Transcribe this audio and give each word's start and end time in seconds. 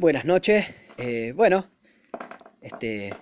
Buenas 0.00 0.24
noches. 0.24 0.64
Eh, 0.96 1.34
bueno, 1.36 1.66
este, 2.62 3.12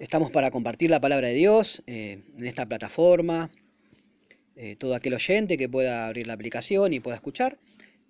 estamos 0.00 0.32
para 0.32 0.50
compartir 0.50 0.90
la 0.90 1.00
palabra 1.00 1.28
de 1.28 1.34
Dios 1.34 1.80
eh, 1.86 2.24
en 2.36 2.44
esta 2.44 2.66
plataforma. 2.66 3.48
Eh, 4.56 4.74
todo 4.74 4.96
aquel 4.96 5.14
oyente 5.14 5.56
que 5.56 5.68
pueda 5.68 6.08
abrir 6.08 6.26
la 6.26 6.32
aplicación 6.32 6.92
y 6.92 6.98
pueda 6.98 7.14
escuchar. 7.14 7.56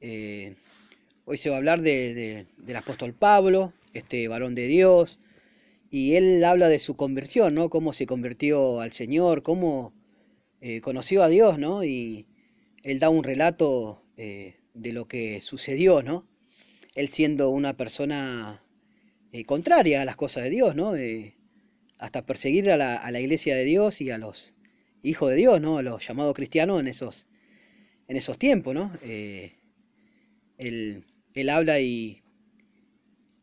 hoy 0.01 1.37
se 1.37 1.51
va 1.51 1.57
a 1.57 1.59
hablar 1.59 1.83
del 1.83 2.47
apóstol 2.75 3.13
Pablo, 3.13 3.75
este 3.93 4.27
varón 4.27 4.55
de 4.55 4.67
Dios, 4.67 5.21
y 5.91 6.15
él 6.15 6.43
habla 6.43 6.71
de 6.71 6.79
su 6.79 6.97
conversión, 6.97 7.55
¿no? 7.55 7.69
Cómo 7.69 7.93
se 7.93 8.07
convirtió 8.07 8.81
al 8.81 8.93
Señor, 8.93 9.43
cómo 9.43 9.93
conoció 10.81 11.23
a 11.23 11.29
Dios, 11.29 11.59
¿no? 11.59 11.85
Y 11.85 12.27
él 12.83 12.99
da 13.01 13.11
un 13.11 13.23
relato 13.23 14.03
de 14.17 14.93
lo 14.95 15.07
que 15.09 15.43
sucedió, 15.43 16.03
¿no? 16.03 16.25
Él 16.95 17.09
siendo 17.11 17.51
una 17.51 17.77
persona 17.77 18.63
eh, 19.33 19.45
contraria 19.45 20.03
a 20.03 20.05
las 20.05 20.17
cosas 20.17 20.45
de 20.45 20.51
Dios, 20.51 20.75
¿no? 20.75 20.97
Eh, 20.97 21.37
hasta 21.99 22.25
perseguir 22.25 22.71
a 22.71 22.77
la, 22.77 23.21
iglesia 23.21 23.57
de 23.57 23.65
Dios 23.65 24.01
y 24.01 24.11
a 24.11 24.19
los 24.19 24.55
hijos 25.03 25.31
de 25.31 25.37
Dios, 25.37 25.61
¿no? 25.61 25.79
A 25.79 25.83
los 25.83 26.07
llamados 26.07 26.35
cristianos 26.35 26.81
en 26.81 26.87
esos, 26.87 27.27
en 28.07 28.17
esos 28.17 28.39
tiempos, 28.39 28.75
¿no? 28.75 28.93
Eh, 29.03 29.53
él, 30.57 31.05
habla 31.51 31.81
y, 31.81 32.23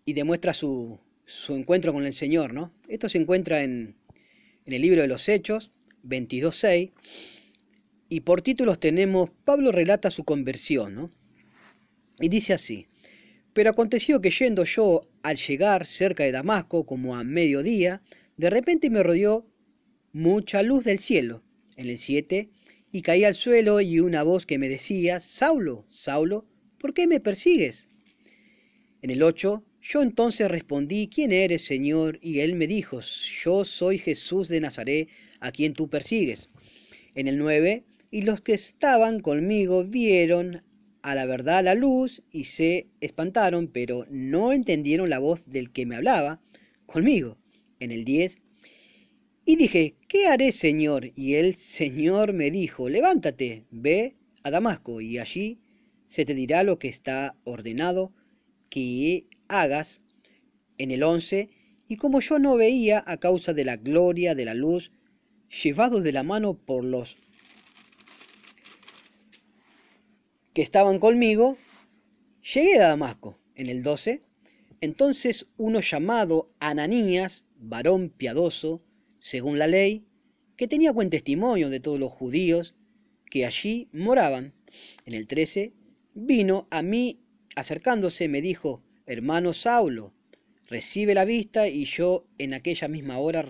y 0.06 0.14
demuestra 0.14 0.54
su, 0.54 1.00
su, 1.26 1.54
encuentro 1.56 1.94
con 1.94 2.06
el 2.06 2.14
Señor, 2.14 2.54
¿no? 2.54 2.74
Esto 2.88 3.08
se 3.08 3.20
encuentra 3.20 3.62
en, 3.62 3.96
en 4.66 4.74
el 4.74 4.82
libro 4.82 5.02
de 5.02 5.08
los 5.08 5.30
Hechos, 5.30 5.72
22.6, 6.04 6.92
y 8.10 8.22
por 8.22 8.42
títulos 8.42 8.80
tenemos, 8.80 9.30
Pablo 9.44 9.72
relata 9.72 10.10
su 10.10 10.24
conversión, 10.24 10.96
¿no? 10.96 11.12
Y 12.20 12.30
dice 12.30 12.54
así, 12.54 12.88
pero 13.56 13.70
aconteció 13.70 14.20
que 14.20 14.32
yendo 14.32 14.66
yo 14.66 15.08
al 15.24 15.38
llegar 15.38 15.86
cerca 15.86 16.26
de 16.26 16.34
Damasco, 16.34 16.86
como 16.86 17.16
a 17.16 17.24
mediodía, 17.24 18.02
de 18.36 18.50
repente 18.50 18.90
me 18.90 19.02
rodeó 19.02 19.48
mucha 20.12 20.62
luz 20.62 20.84
del 20.84 21.00
cielo. 21.00 21.42
En 21.78 21.88
el 21.88 21.98
7, 21.98 22.50
y 22.92 23.02
caí 23.02 23.24
al 23.24 23.34
suelo 23.34 23.80
y 23.80 24.02
una 24.02 24.24
voz 24.24 24.46
que 24.46 24.58
me 24.58 24.68
decía, 24.68 25.22
Saulo, 25.22 25.86
Saulo, 25.88 26.46
¿por 26.80 26.94
qué 26.94 27.08
me 27.08 27.22
persigues? 27.22 27.88
En 29.02 29.10
el 29.10 29.24
8, 29.24 29.64
yo 29.82 30.02
entonces 30.02 30.52
respondí, 30.52 31.08
¿quién 31.08 31.32
eres, 31.32 31.64
Señor? 31.64 32.20
Y 32.22 32.42
él 32.42 32.56
me 32.56 32.68
dijo, 32.68 33.00
yo 33.42 33.64
soy 33.64 34.00
Jesús 34.00 34.50
de 34.50 34.60
Nazaret, 34.60 35.08
a 35.40 35.54
quien 35.54 35.72
tú 35.72 35.90
persigues. 35.90 36.50
En 37.14 37.30
el 37.30 37.38
9, 37.38 37.86
y 38.12 38.24
los 38.24 38.42
que 38.42 38.54
estaban 38.54 39.22
conmigo 39.22 39.86
vieron 39.86 40.62
a 41.06 41.14
la 41.14 41.28
verdad 41.28 41.64
la 41.64 41.76
luz 41.76 42.24
y 42.32 42.46
se 42.46 42.88
espantaron, 43.00 43.68
pero 43.68 44.08
no 44.10 44.52
entendieron 44.52 45.08
la 45.12 45.20
voz 45.20 45.44
del 45.46 45.72
que 45.72 45.86
me 45.86 45.96
hablaba 45.96 46.42
conmigo. 46.88 47.38
En 47.80 47.92
el 47.92 48.06
10. 48.06 48.40
Y 49.46 49.56
dije, 49.56 49.98
¿qué 50.08 50.26
haré, 50.26 50.52
Señor? 50.52 51.12
Y 51.16 51.36
el 51.36 51.54
Señor 51.54 52.34
me 52.34 52.50
dijo, 52.50 52.90
levántate, 52.90 53.66
ve 53.70 54.16
a 54.42 54.50
Damasco, 54.50 55.00
y 55.00 55.20
allí 55.20 55.60
se 56.08 56.26
te 56.26 56.34
dirá 56.34 56.64
lo 56.64 56.80
que 56.80 56.88
está 56.88 57.36
ordenado 57.44 58.12
que 58.70 59.28
hagas. 59.48 60.02
En 60.80 60.90
el 60.90 61.04
11. 61.04 61.50
Y 61.88 61.98
como 61.98 62.20
yo 62.20 62.40
no 62.40 62.56
veía 62.56 63.04
a 63.06 63.18
causa 63.18 63.54
de 63.54 63.64
la 63.64 63.78
gloria 63.78 64.34
de 64.34 64.46
la 64.46 64.56
luz, 64.56 64.92
llevado 65.64 66.02
de 66.02 66.12
la 66.12 66.24
mano 66.24 66.56
por 66.56 66.84
los 66.84 67.16
que 70.56 70.62
estaban 70.62 71.00
conmigo, 71.00 71.58
llegué 72.54 72.80
a 72.80 72.88
Damasco 72.88 73.38
en 73.56 73.68
el 73.68 73.84
12. 73.84 74.22
Entonces 74.80 75.48
uno 75.58 75.82
llamado 75.82 76.50
Ananías, 76.60 77.46
varón 77.58 78.10
piadoso, 78.10 78.82
según 79.20 79.60
la 79.60 79.68
ley, 79.68 80.06
que 80.56 80.70
tenía 80.70 80.94
buen 80.94 81.10
testimonio 81.10 81.70
de 81.70 81.82
todos 81.82 82.00
los 82.00 82.14
judíos 82.14 82.74
que 83.30 83.46
allí 83.46 83.90
moraban, 83.92 84.54
en 85.06 85.14
el 85.14 85.28
13, 85.28 85.74
vino 86.14 86.68
a 86.72 86.82
mí 86.82 87.20
acercándose, 87.58 88.30
me 88.30 88.42
dijo, 88.42 88.82
hermano 89.06 89.52
Saulo, 89.54 90.14
recibe 90.70 91.14
la 91.14 91.26
vista, 91.26 91.68
y 91.68 91.84
yo 91.84 92.28
en 92.38 92.54
aquella 92.54 92.88
misma 92.88 93.18
hora 93.18 93.46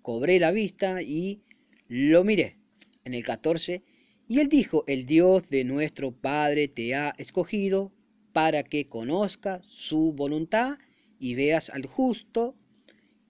cobré 0.00 0.38
la 0.38 0.52
vista 0.52 1.02
y 1.02 1.42
lo 1.88 2.22
miré. 2.22 2.56
En 3.02 3.14
el 3.14 3.24
14, 3.24 3.82
y 4.30 4.38
él 4.38 4.48
dijo, 4.48 4.84
el 4.86 5.06
Dios 5.06 5.42
de 5.50 5.64
nuestro 5.64 6.12
Padre 6.12 6.68
te 6.68 6.94
ha 6.94 7.12
escogido 7.18 7.90
para 8.32 8.62
que 8.62 8.86
conozca 8.86 9.60
su 9.66 10.12
voluntad 10.12 10.78
y 11.18 11.34
veas 11.34 11.68
al 11.68 11.86
justo 11.86 12.54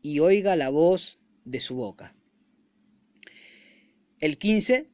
y 0.03 0.19
oiga 0.19 0.57
la 0.57 0.69
voz 0.69 1.19
de 1.47 1.59
su 1.59 1.77
boca. 1.77 2.15
El 4.21 4.37
15, 4.37 4.91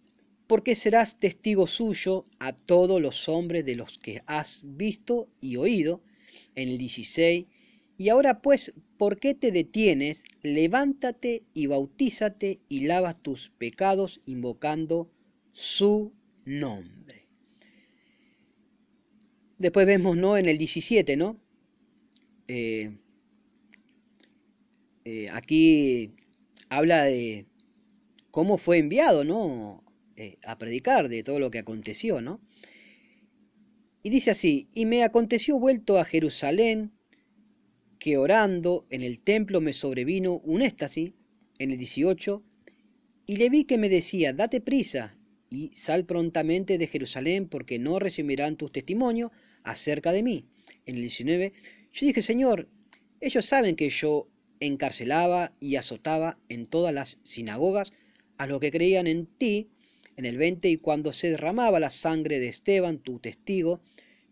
porque 0.47 0.77
serás 0.77 1.19
testigo 1.19 1.67
suyo 1.67 2.25
a 2.39 2.53
todos 2.53 3.03
los 3.03 3.29
hombres 3.29 3.65
de 3.65 3.75
los 3.75 3.99
que 3.99 4.23
has 4.27 4.61
visto 4.63 5.29
y 5.41 5.57
oído. 5.57 6.05
En 6.55 6.69
el 6.69 6.79
16, 6.79 7.47
y 7.99 8.11
ahora 8.11 8.43
pues, 8.43 8.73
¿por 8.97 9.19
qué 9.19 9.35
te 9.35 9.51
detienes? 9.51 10.23
Levántate 10.43 11.43
y 11.53 11.67
bautízate 11.67 12.61
y 12.69 12.87
lava 12.87 13.15
tus 13.15 13.51
pecados 13.59 14.21
invocando 14.25 15.11
su 15.57 16.13
nombre. 16.45 17.27
Después 19.57 19.87
vemos, 19.87 20.15
¿no? 20.15 20.37
En 20.37 20.45
el 20.45 20.59
17, 20.59 21.17
¿no? 21.17 21.41
Eh, 22.47 22.95
eh, 25.07 25.31
aquí 25.33 26.13
habla 26.69 27.05
de 27.05 27.47
cómo 28.31 28.59
fue 28.59 28.77
enviado, 28.77 29.25
¿no? 29.25 29.83
Eh, 30.17 30.37
a 30.45 30.59
predicar 30.59 31.09
de 31.09 31.23
todo 31.23 31.41
lo 31.41 31.51
que 31.51 31.61
aconteció, 31.61 32.21
¿no? 32.21 32.39
Y 34.03 34.11
dice 34.11 34.33
así, 34.33 34.69
y 34.75 34.85
me 34.85 35.05
aconteció 35.05 35.59
vuelto 35.59 35.99
a 35.99 36.05
Jerusalén, 36.05 36.93
que 37.99 38.19
orando 38.19 38.87
en 38.91 39.01
el 39.01 39.21
templo 39.21 39.63
me 39.63 39.73
sobrevino 39.73 40.35
un 40.45 40.61
éxtasis, 40.61 41.15
en 41.59 41.71
el 41.71 41.79
18, 41.79 42.45
y 43.25 43.37
le 43.37 43.49
vi 43.49 43.65
que 43.65 43.79
me 43.79 43.89
decía, 43.89 44.35
date 44.35 44.61
prisa, 44.61 45.17
y 45.51 45.71
sal 45.75 46.05
prontamente 46.05 46.79
de 46.79 46.87
Jerusalén 46.87 47.49
porque 47.49 47.79
no 47.79 47.99
recibirán 47.99 48.57
tus 48.57 48.73
testimonios 48.73 49.31
acerca 49.63 50.13
de 50.13 50.23
mí. 50.23 50.47
En 50.87 50.97
el 50.97 51.03
19, 51.03 51.53
yo 51.93 52.07
dije, 52.07 52.23
Señor, 52.23 52.69
ellos 53.21 53.47
saben 53.47 53.77
que 53.77 53.91
yo 53.91 54.29
encarcelaba 54.61 55.53
y 55.61 55.77
azotaba 55.77 56.39
en 56.49 56.67
todas 56.67 56.95
las 56.95 57.19
sinagogas 57.25 57.93
a 58.39 58.47
los 58.47 58.61
que 58.61 58.71
creían 58.71 59.07
en 59.07 59.27
ti. 59.27 59.69
En 60.17 60.25
el 60.25 60.39
20, 60.39 60.71
y 60.71 60.77
cuando 60.77 61.13
se 61.13 61.31
derramaba 61.31 61.79
la 61.79 61.91
sangre 61.91 62.41
de 62.41 62.49
Esteban, 62.49 62.99
tu 62.99 63.19
testigo, 63.19 63.83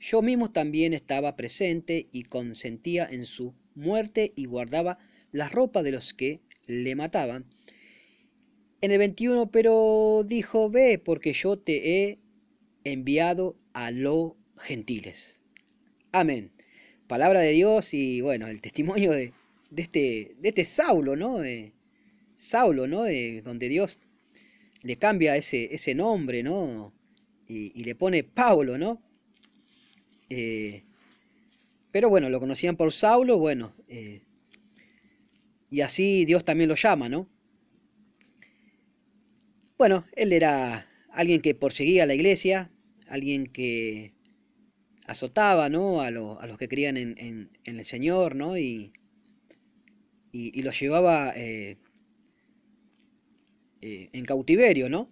yo 0.00 0.22
mismo 0.22 0.50
también 0.50 0.94
estaba 0.94 1.36
presente 1.36 2.08
y 2.10 2.24
consentía 2.24 3.06
en 3.10 3.26
su 3.26 3.54
muerte 3.74 4.32
y 4.34 4.47
guardaba 4.47 4.98
la 5.32 5.48
ropa 5.48 5.82
de 5.82 5.92
los 5.92 6.14
que 6.14 6.41
le 6.66 6.94
mataban. 6.94 7.44
En 8.84 8.91
el 8.91 8.99
21, 8.99 9.50
pero 9.50 10.25
dijo, 10.27 10.69
ve, 10.69 11.00
porque 11.03 11.33
yo 11.33 11.59
te 11.59 12.03
he 12.03 12.19
enviado 12.84 13.56
a 13.72 13.91
los 13.91 14.33
gentiles. 14.59 15.41
Amén. 16.12 16.53
Palabra 17.06 17.41
de 17.41 17.53
Dios 17.53 17.95
y 17.95 18.21
bueno, 18.21 18.47
el 18.47 18.61
testimonio 18.61 19.12
de, 19.12 19.33
este, 19.75 20.37
de 20.39 20.49
este 20.50 20.67
Saulo, 20.67 21.17
¿no? 21.17 21.39
Saulo, 22.37 22.87
¿no? 22.87 23.05
donde 23.43 23.71
Dios 23.71 24.00
le 24.83 24.97
cambia 24.97 25.34
ese, 25.34 25.75
ese 25.75 25.95
nombre, 25.95 26.43
¿no? 26.43 26.93
Y, 27.49 27.83
le 27.84 27.95
pone 27.95 28.22
Paulo, 28.22 28.77
¿no? 28.77 29.01
Eh, 30.28 30.84
pero 31.91 32.10
bueno, 32.10 32.28
lo 32.28 32.39
conocían 32.39 32.77
por 32.77 32.92
Saulo, 32.92 33.39
bueno, 33.39 33.75
eh, 33.89 34.21
y 35.71 35.80
así 35.80 36.27
Dios 36.27 36.45
también 36.45 36.69
lo 36.69 36.75
llama, 36.75 37.09
¿no? 37.09 37.30
Bueno, 39.76 40.04
él 40.12 40.32
era 40.32 40.86
alguien 41.10 41.41
que 41.41 41.54
perseguía 41.54 42.04
a 42.04 42.06
la 42.06 42.15
iglesia, 42.15 42.71
alguien 43.09 43.47
que 43.47 44.15
azotaba 45.06 45.68
¿no? 45.68 46.00
a, 46.00 46.10
los 46.10 46.59
que 46.59 46.68
creían 46.68 46.97
en, 46.97 47.50
el 47.65 47.84
Señor, 47.84 48.36
¿no? 48.36 48.56
y, 48.56 48.92
y, 50.30 50.62
los 50.62 50.78
llevaba 50.78 51.32
eh, 51.36 51.76
eh, 53.82 54.10
en 54.12 54.24
cautiverio, 54.24 54.88
¿no? 54.88 55.10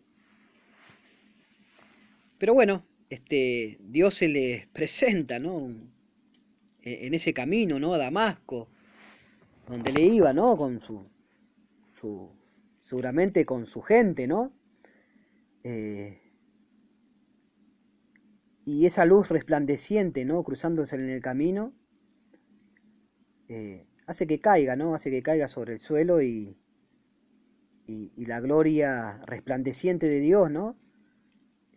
Pero 2.39 2.55
bueno, 2.55 2.85
este, 3.11 3.79
Dios 3.81 4.15
se 4.15 4.29
les 4.29 4.67
presenta, 4.73 5.39
¿no? 5.39 5.75
En 6.85 7.15
ese 7.15 7.33
camino, 7.33 7.79
¿no? 7.79 7.95
A 7.95 7.99
Damasco, 7.99 8.69
donde 9.69 9.93
le 9.93 10.03
iba, 10.03 10.33
¿no? 10.33 10.57
Con 10.57 10.81
su, 10.81 11.07
su 12.01 12.31
seguramente 12.93 13.47
con 13.47 13.65
su 13.67 13.81
gente, 13.81 14.27
¿no? 14.27 14.53
Eh, 15.65 16.21
y 18.67 18.85
esa 18.85 19.07
luz 19.07 19.31
resplandeciente, 19.31 20.27
¿no? 20.27 20.45
Cruzándose 20.45 20.97
en 20.97 21.09
el 21.09 21.23
camino, 21.23 21.73
eh, 23.49 23.87
hace 24.07 24.27
que 24.27 24.41
caiga, 24.41 24.77
¿no? 24.77 24.95
Hace 24.95 25.11
que 25.11 25.23
caiga 25.23 25.49
sobre 25.49 25.73
el 25.73 25.81
suelo 25.81 26.21
y, 26.21 26.59
y, 27.87 28.27
la 28.27 28.41
gloria 28.41 29.23
resplandeciente 29.25 30.07
de 30.07 30.21
Dios, 30.21 30.51
¿no? 30.51 30.77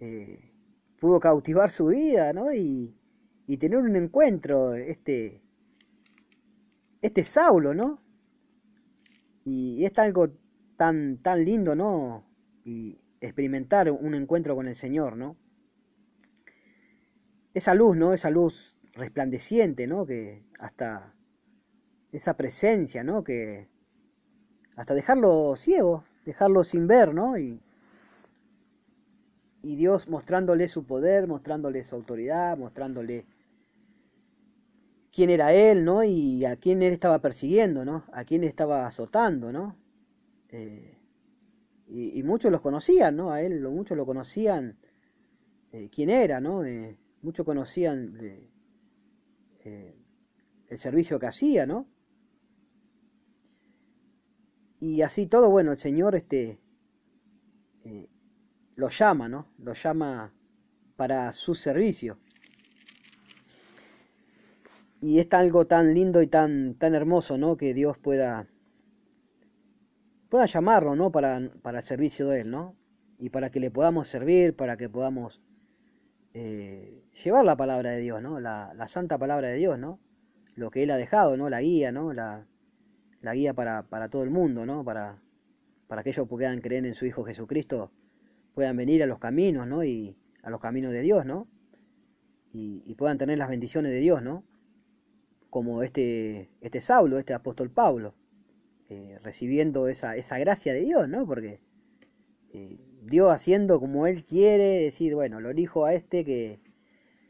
Eh, 0.01 0.51
pudo 0.99 1.21
cautivar 1.21 1.71
su 1.71 1.85
vida, 1.85 2.33
¿no? 2.33 2.53
Y, 2.53 2.93
y 3.47 3.55
tener 3.55 3.79
un 3.79 3.95
encuentro, 3.95 4.75
este, 4.75 5.41
este 7.01 7.23
Saulo, 7.23 7.73
¿no? 7.73 8.03
Y, 9.45 9.85
es 9.85 9.97
algo 9.97 10.27
tan, 10.77 11.17
tan 11.17 11.43
lindo, 11.45 11.75
¿no? 11.75 12.23
Y 12.63 12.99
experimentar 13.21 13.91
un 13.91 14.15
encuentro 14.15 14.55
con 14.55 14.67
el 14.67 14.75
Señor, 14.75 15.17
¿no? 15.17 15.35
Esa 17.53 17.73
luz, 17.73 17.95
¿no? 17.95 18.13
Esa 18.13 18.29
luz 18.29 18.75
resplandeciente, 18.93 19.87
¿no? 19.87 20.05
Que 20.05 20.43
hasta 20.59 21.13
esa 22.11 22.35
presencia, 22.35 23.03
¿no? 23.03 23.23
Que 23.23 23.67
hasta 24.75 24.93
dejarlo 24.93 25.55
ciego, 25.55 26.03
dejarlo 26.25 26.63
sin 26.63 26.87
ver, 26.87 27.13
¿no? 27.13 27.37
Y, 27.37 27.61
y 29.63 29.75
Dios 29.75 30.07
mostrándole 30.07 30.67
su 30.67 30.85
poder, 30.85 31.27
mostrándole 31.27 31.83
su 31.83 31.95
autoridad, 31.95 32.57
mostrándole 32.57 33.25
quién 35.11 35.29
era 35.29 35.53
él, 35.53 35.85
¿no? 35.85 36.03
Y 36.03 36.45
a 36.45 36.57
quién 36.57 36.81
él 36.81 36.93
estaba 36.93 37.19
persiguiendo, 37.19 37.85
¿no? 37.85 38.03
A 38.11 38.25
quién 38.25 38.43
estaba 38.43 38.85
azotando, 38.85 39.51
¿no? 39.51 39.75
Eh, 40.57 40.97
y, 41.87 42.23
muchos 42.23 42.49
los 42.49 42.61
conocían, 42.61 43.17
¿no? 43.17 43.31
A 43.31 43.41
él 43.41 43.61
muchos 43.61 43.97
lo 43.97 44.05
conocían 44.05 44.77
eh, 45.73 45.89
quién 45.93 46.09
era, 46.09 46.39
¿no? 46.39 46.63
Eh, 46.63 46.97
muchos 47.21 47.45
conocían 47.45 48.17
el 49.63 50.79
servicio 50.79 51.19
que 51.19 51.27
hacía, 51.27 51.65
¿no? 51.65 51.87
Y 54.79 55.01
así 55.01 55.27
todo, 55.27 55.49
bueno, 55.49 55.71
el 55.71 55.77
Señor 55.77 56.15
este, 56.15 56.59
lo 58.75 58.89
llama, 58.89 59.27
¿no? 59.27 59.47
Lo 59.57 59.73
llama 59.73 60.33
para 60.95 61.33
su 61.33 61.53
servicio 61.53 62.17
y 65.01 65.19
es 65.19 65.27
algo 65.33 65.67
tan 65.67 65.93
lindo 65.93 66.21
y 66.21 66.27
tan, 66.27 66.75
tan 66.75 66.95
hermoso, 66.95 67.37
¿no? 67.37 67.57
Que 67.57 67.73
Dios 67.73 67.97
pueda, 67.97 68.47
pueda 70.29 70.45
llamarlo, 70.45 70.95
¿no? 70.95 71.11
Para, 71.11 71.51
para 71.61 71.79
el 71.79 71.83
servicio 71.83 72.29
de 72.29 72.41
Él, 72.41 72.51
¿no? 72.51 72.75
Y 73.17 73.29
para 73.29 73.49
que 73.49 73.59
le 73.59 73.71
podamos 73.71 74.07
servir, 74.07 74.55
para 74.55 74.77
que 74.77 74.89
podamos 74.89 75.41
eh, 76.33 77.03
llevar 77.23 77.45
la 77.45 77.55
palabra 77.55 77.91
de 77.91 78.01
Dios, 78.01 78.21
¿no? 78.21 78.39
La, 78.39 78.73
la, 78.75 78.87
santa 78.87 79.17
palabra 79.17 79.49
de 79.49 79.55
Dios, 79.55 79.79
¿no? 79.79 79.99
Lo 80.55 80.71
que 80.71 80.83
Él 80.83 80.91
ha 80.91 80.97
dejado, 80.97 81.37
¿no? 81.37 81.49
La 81.49 81.61
guía, 81.61 81.91
¿no? 81.91 82.13
La, 82.13 82.47
la 83.21 83.33
guía 83.33 83.53
para, 83.53 83.83
para, 83.83 84.09
todo 84.09 84.23
el 84.23 84.29
mundo, 84.29 84.65
¿no? 84.65 84.83
Para, 84.83 85.21
para 85.87 86.03
que 86.03 86.09
ellos 86.09 86.27
puedan 86.27 86.61
creer 86.61 86.85
en 86.85 86.93
su 86.93 87.05
Hijo 87.05 87.23
Jesucristo, 87.23 87.91
puedan 88.53 88.75
venir 88.75 89.03
a 89.03 89.05
los 89.05 89.19
caminos, 89.19 89.67
¿no? 89.67 89.83
Y 89.83 90.17
a 90.43 90.49
los 90.49 90.59
caminos 90.59 90.91
de 90.91 91.01
Dios, 91.01 91.25
¿no? 91.25 91.47
Y, 92.53 92.83
y 92.85 92.95
puedan 92.95 93.17
tener 93.17 93.37
las 93.37 93.49
bendiciones 93.49 93.91
de 93.91 93.99
Dios, 93.99 94.21
¿no? 94.21 94.43
como 95.55 95.83
este, 95.83 96.49
este 96.59 96.81
Saulo, 96.81 97.17
este 97.17 97.33
apóstol 97.33 97.71
Pablo, 97.71 98.13
eh, 98.89 99.19
recibiendo 99.23 99.87
esa, 99.87 100.15
esa, 100.15 100.37
gracia 100.37 100.73
de 100.73 100.81
Dios, 100.81 101.09
¿no? 101.09 101.25
Porque 101.25 101.59
eh, 102.53 102.77
Dios 103.03 103.31
haciendo 103.31 103.79
como 103.79 104.07
Él 104.07 104.23
quiere, 104.23 104.81
decir, 104.81 105.15
bueno, 105.15 105.39
lo 105.39 105.49
elijo 105.49 105.85
a 105.85 105.93
este 105.93 106.23
que, 106.23 106.59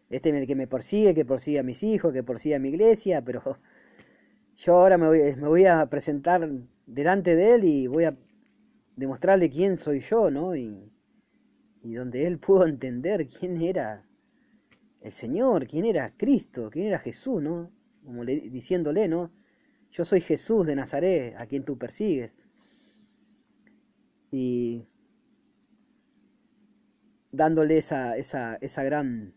este 0.10 0.46
que 0.48 0.56
me 0.56 0.68
persigue, 0.68 1.13
que 1.13 1.25
persigue 1.25 1.60
a 1.60 1.63
mis 1.63 1.84
hijos, 1.84 2.13
que 2.13 2.24
persigue 2.24 2.56
a 2.56 2.60
mi 2.60 2.69
iglesia, 2.69 3.24
pero 3.24 3.42
yo 4.57 4.75
ahora 4.75 4.98
me 4.98 5.07
voy, 5.07 5.36
me 5.36 5.48
voy 5.48 5.66
a 5.66 5.86
presentar 5.90 6.50
delante 6.86 7.36
de 7.36 7.56
Él 7.56 7.63
y 7.63 7.88
voy 7.88 8.06
a 8.06 8.18
demostrarle 8.96 9.50
quién 9.50 9.78
soy 9.78 10.00
yo, 10.00 10.31
¿no? 10.31 10.56
Y, 10.56 10.92
y 11.84 11.94
donde 11.94 12.25
Él 12.28 12.40
pudo 12.40 12.66
entender 12.66 13.28
quién 13.28 13.62
era 13.62 14.06
el 15.01 15.12
Señor, 15.12 15.68
quién 15.68 15.86
era 15.86 16.13
Cristo, 16.18 16.69
quién 16.72 16.88
era 16.88 17.00
Jesús, 17.00 17.42
¿no? 17.42 17.72
como 18.06 18.24
diciéndole, 18.24 19.08
¿no? 19.08 19.31
Yo 19.96 20.04
soy 20.04 20.20
Jesús 20.20 20.68
de 20.68 20.76
Nazaret, 20.76 21.36
a 21.38 21.46
quien 21.46 21.64
tú 21.64 21.78
persigues. 21.78 22.36
Y 24.30 24.86
dándole 27.32 27.78
esa, 27.78 28.18
esa, 28.18 28.56
esa 28.56 28.84
gran, 28.84 29.34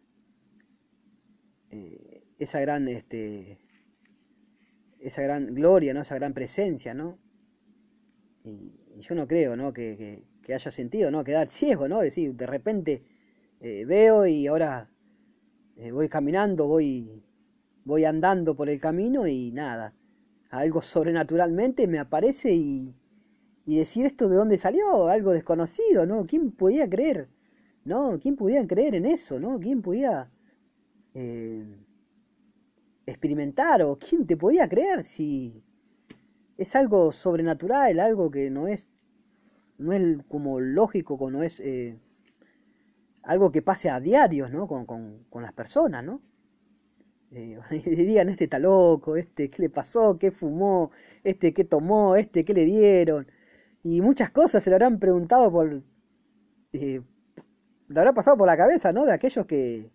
eh, 1.71 2.25
esa 2.41 2.59
gran, 2.59 2.89
este, 2.89 3.61
esa 4.99 5.23
gran 5.23 5.55
gloria, 5.55 5.95
¿no? 5.95 6.03
Esa 6.03 6.17
gran 6.17 6.35
presencia, 6.35 6.93
¿no? 6.93 7.21
Y, 8.43 8.73
yo 9.01 9.15
no 9.15 9.29
creo, 9.29 9.55
¿no? 9.55 9.73
Que, 9.73 10.25
haya 10.49 10.71
sentido, 10.73 11.13
¿no? 11.13 11.23
Quedar 11.23 11.51
ciego, 11.51 11.87
¿no? 11.87 11.99
Es 11.99 12.07
decir, 12.07 12.35
de 12.35 12.47
repente 12.47 13.05
eh, 13.61 13.85
veo 13.85 14.27
y 14.27 14.49
ahora 14.49 14.91
eh, 15.77 15.93
voy 15.93 16.09
caminando, 16.09 16.67
voy 16.67 17.23
voy 17.85 18.05
andando 18.05 18.57
por 18.57 18.69
el 18.69 18.81
camino 18.81 19.27
y 19.27 19.53
nada, 19.53 19.95
algo 20.51 20.83
sobrenaturalmente 20.83 21.87
me 21.87 21.99
aparece 21.99 22.55
y, 22.55 22.95
y 23.67 23.77
decir 23.79 24.07
esto 24.07 24.29
de 24.29 24.37
dónde 24.37 24.59
salió, 24.59 25.09
algo 25.09 25.33
desconocido, 25.33 26.07
¿no? 26.07 26.27
¿Quién 26.27 26.53
podía 26.53 26.89
creer? 26.89 27.29
¿No? 27.85 28.19
¿Quién 28.19 28.37
podía 28.37 28.67
creer 28.67 28.95
en 28.95 29.07
eso, 29.07 29.39
¿no? 29.39 29.59
¿Quién 29.61 29.83
podía 29.83 30.31
eh, 31.15 31.65
experimentar 33.07 33.83
o 33.83 33.99
quién 33.99 34.27
te 34.27 34.37
podía 34.37 34.69
creer 34.69 35.03
si 35.05 35.63
es 36.57 36.77
algo 36.77 37.13
sobrenatural, 37.13 38.01
algo 38.01 38.31
que 38.31 38.51
no 38.51 38.69
es, 38.69 38.89
no 39.79 39.93
es 39.93 40.19
como 40.29 40.61
lógico, 40.61 41.31
no 41.31 41.43
es 41.43 41.61
eh, 41.61 41.99
algo 43.23 43.53
que 43.53 43.63
pase 43.63 43.91
a 43.91 44.01
diarios, 44.01 44.51
¿no? 44.51 44.67
Con, 44.67 44.87
con, 44.87 45.25
con 45.31 45.43
las 45.43 45.53
personas, 45.53 46.05
¿no? 46.05 46.23
Eh, 47.33 47.59
dirían, 47.85 48.29
este 48.29 48.45
está 48.45 48.59
loco, 48.59 49.17
este 49.17 49.51
qué 49.51 49.63
le 49.63 49.71
pasó, 49.71 50.19
qué 50.19 50.31
fumó, 50.31 50.91
este 51.25 51.53
qué 51.53 51.65
tomó, 51.65 52.17
este 52.17 52.45
qué 52.45 52.55
le 52.55 52.65
dieron. 52.65 53.27
Y 53.83 54.01
muchas 54.01 54.31
cosas 54.31 54.63
se 54.63 54.71
le 54.71 54.77
habrán 54.77 54.99
preguntado 54.99 55.51
por... 55.51 55.83
Eh, 56.73 57.01
le 57.89 58.01
habrá 58.01 58.13
pasado 58.13 58.37
por 58.37 58.47
la 58.47 58.57
cabeza, 58.57 58.93
¿no? 58.93 59.07
De 59.07 59.13
aquellos 59.13 59.47
que... 59.47 59.91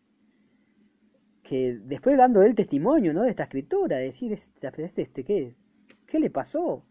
que 1.43 1.79
después 1.83 2.17
dando 2.17 2.41
el 2.43 2.55
testimonio, 2.55 3.13
¿no? 3.13 3.23
De 3.23 3.29
esta 3.29 3.43
escritura, 3.43 3.97
decir, 3.97 4.31
este, 4.31 4.67
este, 4.83 5.01
este 5.01 5.23
¿qué, 5.23 5.55
¿qué 6.07 6.19
le 6.19 6.29
pasó? 6.29 6.83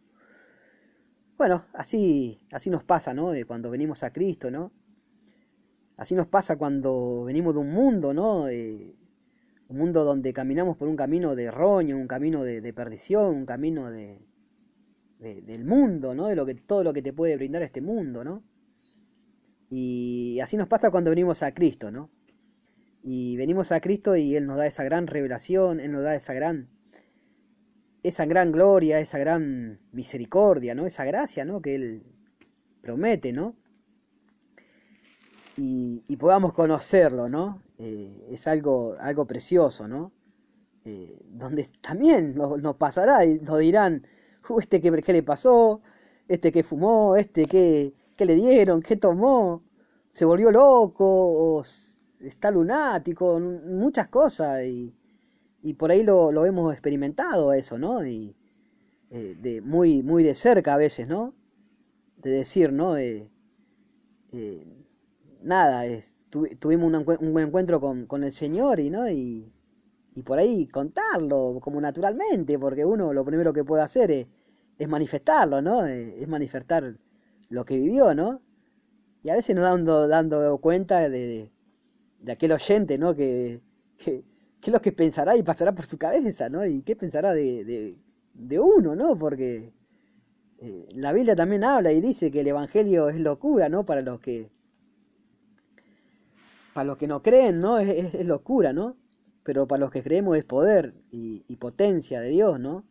Bueno, 1.38 1.64
así, 1.72 2.40
así 2.52 2.70
nos 2.70 2.84
pasa, 2.84 3.14
¿no? 3.14 3.30
De 3.30 3.44
cuando 3.44 3.70
venimos 3.70 4.02
a 4.04 4.12
Cristo, 4.12 4.50
¿no? 4.50 4.72
Así 5.96 6.14
nos 6.14 6.26
pasa 6.26 6.56
cuando 6.56 7.24
venimos 7.24 7.54
de 7.54 7.60
un 7.60 7.70
mundo, 7.70 8.14
¿no? 8.14 8.46
Un 9.72 9.78
mundo 9.78 10.04
donde 10.04 10.32
caminamos 10.32 10.76
por 10.76 10.86
un 10.86 10.96
camino 10.96 11.34
de 11.34 11.50
roño, 11.50 11.96
un 11.96 12.06
camino 12.06 12.44
de, 12.44 12.72
perdición, 12.72 13.34
un 13.34 13.46
camino 13.46 13.90
de, 13.90 14.20
del 15.18 15.64
mundo, 15.64 16.14
¿no? 16.14 16.28
De 16.28 16.36
lo 16.36 16.44
que, 16.44 16.54
todo 16.54 16.84
lo 16.84 16.92
que 16.92 17.02
te 17.02 17.12
puede 17.12 17.36
brindar 17.36 17.62
este 17.62 17.80
mundo, 17.80 18.22
¿no? 18.22 18.44
Y 19.70 20.38
así 20.40 20.58
nos 20.58 20.68
pasa 20.68 20.90
cuando 20.90 21.10
venimos 21.10 21.42
a 21.42 21.54
Cristo, 21.54 21.90
¿no? 21.90 22.10
Y 23.02 23.36
venimos 23.36 23.72
a 23.72 23.80
Cristo 23.80 24.14
y 24.14 24.36
Él 24.36 24.46
nos 24.46 24.58
da 24.58 24.66
esa 24.66 24.84
gran 24.84 25.06
revelación, 25.06 25.80
Él 25.80 25.92
nos 25.92 26.02
da 26.02 26.14
esa 26.14 26.34
gran, 26.34 26.68
esa 28.02 28.26
gran 28.26 28.52
gloria, 28.52 29.00
esa 29.00 29.18
gran 29.18 29.80
misericordia, 29.90 30.74
¿no? 30.74 30.86
Esa 30.86 31.04
gracia, 31.06 31.46
¿no? 31.46 31.62
Que 31.62 31.74
Él 31.76 32.02
promete, 32.82 33.32
¿no? 33.32 33.56
Y, 35.56 36.02
y 36.08 36.16
podamos 36.16 36.54
conocerlo, 36.54 37.28
¿no? 37.28 37.62
Eh, 37.78 38.28
es 38.30 38.46
algo, 38.46 38.96
algo 39.00 39.26
precioso, 39.26 39.86
¿no? 39.88 40.12
Eh, 40.84 41.16
donde 41.30 41.70
también 41.80 42.34
nos, 42.34 42.76
pasará 42.76 43.24
y 43.24 43.38
nos 43.38 43.58
dirán, 43.60 44.06
uh, 44.48 44.58
este 44.58 44.80
qué, 44.80 44.90
qué, 44.90 45.12
le 45.12 45.22
pasó, 45.22 45.80
este 46.26 46.50
que 46.50 46.64
fumó, 46.64 47.16
este 47.16 47.46
qué, 47.46 47.94
qué 48.16 48.24
le 48.24 48.34
dieron, 48.34 48.82
qué 48.82 48.96
tomó, 48.96 49.62
se 50.08 50.24
volvió 50.24 50.50
loco, 50.50 51.62
está 52.20 52.50
lunático, 52.50 53.38
muchas 53.40 54.08
cosas, 54.08 54.64
y, 54.64 54.94
y 55.62 55.74
por 55.74 55.90
ahí 55.90 56.02
lo, 56.02 56.32
lo, 56.32 56.46
hemos 56.46 56.72
experimentado 56.72 57.52
eso, 57.52 57.78
¿no? 57.78 58.04
Y 58.04 58.34
eh, 59.10 59.36
de, 59.40 59.60
muy, 59.60 60.02
muy 60.02 60.24
de 60.24 60.34
cerca 60.34 60.74
a 60.74 60.78
veces, 60.78 61.06
¿no? 61.06 61.34
De 62.16 62.30
decir, 62.30 62.72
¿no? 62.72 62.96
Nada, 65.42 65.86
es, 65.86 66.12
tuvimos 66.30 66.92
un, 66.92 67.32
buen 67.32 67.46
encuentro 67.46 67.80
con, 67.80 68.24
el 68.24 68.32
Señor 68.32 68.80
y, 68.80 68.90
¿no? 68.90 69.08
Y, 69.10 69.52
por 70.24 70.38
ahí 70.38 70.66
contarlo 70.68 71.58
como 71.60 71.80
naturalmente, 71.80 72.58
porque 72.58 72.84
uno 72.84 73.12
lo 73.14 73.24
primero 73.24 73.52
que 73.52 73.64
puede 73.64 73.82
hacer 73.82 74.10
es, 74.10 74.26
es 74.78 74.88
manifestarlo, 74.88 75.62
¿no? 75.62 75.86
Eh, 75.86 76.22
es 76.22 76.28
manifestar 76.28 76.96
lo 77.48 77.64
que 77.64 77.76
vivió, 77.76 78.14
¿no? 78.14 78.42
Y 79.22 79.30
a 79.30 79.34
veces 79.34 79.56
nos 79.56 79.64
dando, 79.64 80.08
dando 80.08 80.58
cuenta 80.58 81.08
de, 81.08 81.50
de 82.20 82.32
aquel 82.32 82.52
oyente, 82.52 82.98
¿no? 82.98 83.14
Que, 83.14 83.60
que, 83.96 84.24
es 84.62 84.72
lo 84.72 84.80
que 84.80 84.92
pensará 84.92 85.36
y 85.36 85.42
pasará 85.42 85.74
por 85.74 85.86
su 85.86 85.98
cabeza, 85.98 86.48
¿no? 86.48 86.64
Y 86.66 86.82
qué 86.82 86.94
pensará 86.94 87.32
de, 87.32 87.96
de 88.34 88.60
uno, 88.60 88.94
¿no? 88.94 89.16
Porque 89.16 89.72
eh, 90.64 90.88
la 90.94 91.12
Biblia 91.12 91.34
también 91.34 91.64
habla 91.64 91.92
y 91.92 92.00
dice 92.00 92.30
que 92.30 92.40
el 92.40 92.46
Evangelio 92.46 93.08
es 93.08 93.20
locura, 93.20 93.68
¿no? 93.68 93.84
Para 93.84 94.00
los 94.00 94.20
que 94.20 94.48
para 96.72 96.84
los 96.84 96.96
que 96.96 97.06
no 97.06 97.22
creen, 97.22 97.60
¿no? 97.60 97.78
Es, 97.78 98.26
locura, 98.26 98.72
¿no? 98.72 98.96
Pero 99.42 99.66
para 99.66 99.80
los 99.80 99.90
que 99.90 100.02
creemos 100.02 100.36
es 100.36 100.44
poder 100.44 100.94
y, 101.10 101.56
potencia 101.56 102.20
de 102.20 102.30
Dios, 102.30 102.58
¿no? 102.58 102.84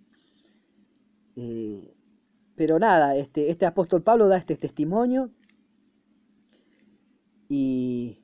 Eh, 1.36 1.94
pero 2.56 2.78
nada, 2.78 3.16
este, 3.16 3.50
este 3.50 3.66
apóstol 3.66 4.04
Pablo 4.04 4.28
da 4.28 4.38
este 4.38 4.56
testimonio 4.56 5.32
y, 7.50 8.20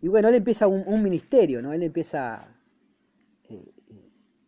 y 0.00 0.08
bueno, 0.08 0.28
él 0.28 0.36
empieza 0.36 0.66
un, 0.66 1.02
ministerio, 1.02 1.60
¿no? 1.62 1.72
Él 1.72 1.82
empieza, 1.82 2.56
eh, 3.44 3.72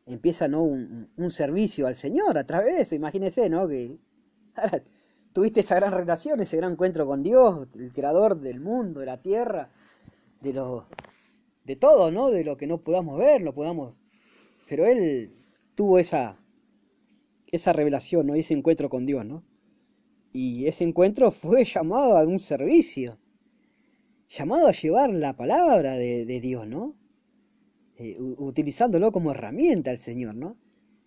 empieza 0.07 0.49
¿no? 0.49 0.63
Un, 0.63 1.11
un, 1.17 1.31
servicio 1.31 1.87
al 1.87 1.95
Señor 1.97 2.39
a 2.39 2.47
través 2.47 2.77
de 2.77 2.83
eso, 2.83 2.95
imagínese, 2.95 3.49
¿no? 3.51 3.69
Que 3.69 3.99
tuviste 5.33 5.61
esa 5.61 5.75
gran 5.77 5.93
relación, 5.93 6.41
ese 6.41 6.57
gran 6.57 6.73
encuentro 6.73 7.07
con 7.07 7.23
Dios, 7.23 7.69
el 7.75 7.93
creador 7.93 8.41
del 8.41 8.61
mundo, 8.61 9.01
de 9.01 9.07
la 9.07 9.21
tierra, 9.21 9.71
de 10.47 10.53
lo, 10.53 10.87
de 11.65 11.77
todo, 11.77 12.11
¿no? 12.11 12.31
De 12.31 12.45
lo 12.45 12.57
que 12.57 12.67
no 12.67 12.79
podamos 12.79 13.19
ver, 13.19 13.43
lo 13.43 13.55
podamos. 13.55 13.95
Pero 14.69 14.87
él 14.87 15.31
tuvo 15.75 15.99
esa, 15.99 16.39
esa 17.49 17.73
revelación, 17.73 18.27
¿no? 18.27 18.35
ese 18.35 18.55
encuentro 18.55 18.89
con 18.89 19.07
Dios, 19.07 19.25
¿no? 19.25 19.43
Y 20.33 20.67
ese 20.67 20.85
encuentro 20.85 21.31
fue 21.31 21.65
llamado 21.65 22.17
a 22.17 22.25
un 22.25 22.41
servicio 22.41 23.19
llamado 24.29 24.67
a 24.67 24.73
llevar 24.73 25.11
la 25.11 25.37
palabra 25.37 25.97
de, 25.97 26.41
Dios, 26.41 26.67
¿no? 26.67 26.95
Eh, 27.97 28.17
utilizándolo 28.21 29.13
como 29.13 29.31
herramienta 29.31 29.91
al 29.91 29.99
Señor, 29.99 30.35
¿no? 30.35 30.57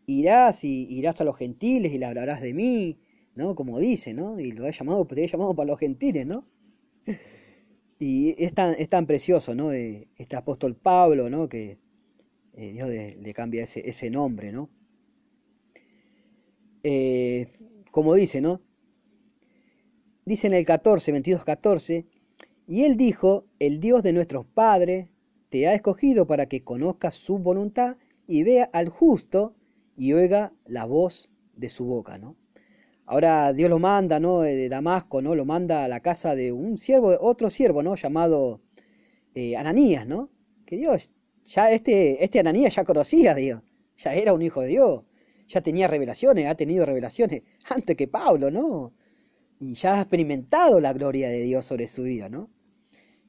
Irás 0.05 0.63
y 0.63 0.87
irás 0.89 1.19
a 1.21 1.25
los 1.25 1.37
gentiles 1.37 1.93
y 1.93 1.99
le 1.99 2.05
hablarás 2.05 2.41
de 2.41 2.53
mí, 2.53 2.97
¿no? 3.35 3.55
Como 3.55 3.79
dice, 3.79 4.13
¿no? 4.13 4.39
Y 4.39 4.51
lo 4.51 4.65
he 4.67 4.71
llamado, 4.71 5.05
te 5.05 5.23
he 5.23 5.27
llamado 5.27 5.53
para 5.53 5.67
los 5.67 5.79
gentiles, 5.79 6.25
¿no? 6.25 6.45
Y 7.99 8.35
es 8.43 8.53
tan, 8.53 8.75
es 8.79 8.89
tan 8.89 9.05
precioso, 9.05 9.53
¿no? 9.53 9.73
Eh, 9.73 10.07
este 10.17 10.37
apóstol 10.37 10.75
Pablo, 10.75 11.29
¿no? 11.29 11.49
Que 11.49 11.77
eh, 12.53 12.71
Dios 12.71 12.89
le, 12.89 13.33
cambia 13.33 13.63
ese, 13.63 13.87
ese, 13.87 14.09
nombre, 14.09 14.51
¿no? 14.51 14.69
como 17.91 18.15
dice, 18.15 18.39
¿no? 18.39 18.61
Dice 20.25 20.47
en 20.47 20.53
el 20.53 20.65
14, 20.65 21.11
22, 21.11 21.43
14, 21.43 22.05
y 22.67 22.83
él 22.83 22.95
dijo, 22.95 23.45
el 23.59 23.81
Dios 23.81 24.01
de 24.01 24.13
nuestros 24.13 24.45
padres 24.45 25.09
te 25.49 25.67
ha 25.67 25.73
escogido 25.73 26.25
para 26.27 26.45
que 26.45 26.63
conozcas 26.63 27.15
su 27.15 27.39
voluntad 27.39 27.97
y 28.27 28.43
vea 28.43 28.69
al 28.71 28.89
justo 28.89 29.55
y 29.97 30.13
oiga 30.13 30.53
la 30.65 30.85
voz 30.85 31.29
de 31.55 31.69
su 31.69 31.85
boca, 31.85 32.17
¿no? 32.17 32.35
Ahora 33.11 33.53
Dios 33.53 33.71
lo 33.71 33.79
manda, 33.79 34.19
¿no? 34.19 34.43
Eh, 34.45 34.55
de 34.55 34.69
Damasco, 34.69 35.19
¿no? 35.19 35.33
Lo 35.33 35.43
manda 35.43 35.83
a 35.83 35.87
la 35.87 35.99
casa 35.99 36.35
de 36.35 36.51
un 36.51 36.77
siervo, 36.77 37.17
otro 37.19 37.49
siervo, 37.49 37.81
¿no? 37.81 37.95
Llamado 37.95 38.61
eh, 39.33 39.57
Ananías, 39.57 40.05
¿no? 40.05 40.29
Que 40.63 40.77
Dios, 40.77 41.09
ya 41.43 41.71
este, 41.71 42.23
este 42.23 42.39
Ananías 42.39 42.75
ya 42.75 42.83
conocía 42.83 43.31
a 43.31 43.35
Dios, 43.35 43.63
ya 43.97 44.13
era 44.13 44.31
un 44.31 44.43
hijo 44.43 44.61
de 44.61 44.67
Dios, 44.67 45.05
ya 45.47 45.59
tenía 45.61 45.87
revelaciones, 45.87 46.45
ha 46.45 46.53
tenido 46.53 46.85
revelaciones 46.85 47.41
antes 47.71 47.97
que 47.97 48.07
Pablo, 48.07 48.51
¿no? 48.51 48.93
Y 49.59 49.73
ya 49.73 49.95
ha 49.95 50.01
experimentado 50.01 50.79
la 50.79 50.93
gloria 50.93 51.29
de 51.29 51.41
Dios 51.41 51.65
sobre 51.65 51.87
su 51.87 52.03
vida, 52.03 52.29
¿no? 52.29 52.51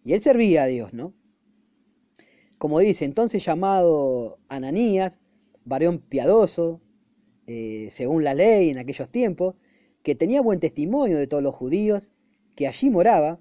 Y 0.04 0.12
él 0.12 0.20
servía 0.20 0.64
a 0.64 0.66
Dios, 0.66 0.92
¿no? 0.92 1.14
Como 2.58 2.80
dice, 2.80 3.06
entonces 3.06 3.42
llamado 3.42 4.40
Ananías, 4.50 5.20
varón 5.64 6.00
piadoso, 6.00 6.82
eh, 7.46 7.88
según 7.90 8.24
la 8.24 8.34
ley 8.34 8.68
en 8.68 8.76
aquellos 8.76 9.08
tiempos, 9.08 9.54
que 10.02 10.14
tenía 10.14 10.40
buen 10.40 10.60
testimonio 10.60 11.18
de 11.18 11.26
todos 11.26 11.42
los 11.42 11.54
judíos, 11.54 12.10
que 12.56 12.66
allí 12.66 12.90
moraba, 12.90 13.40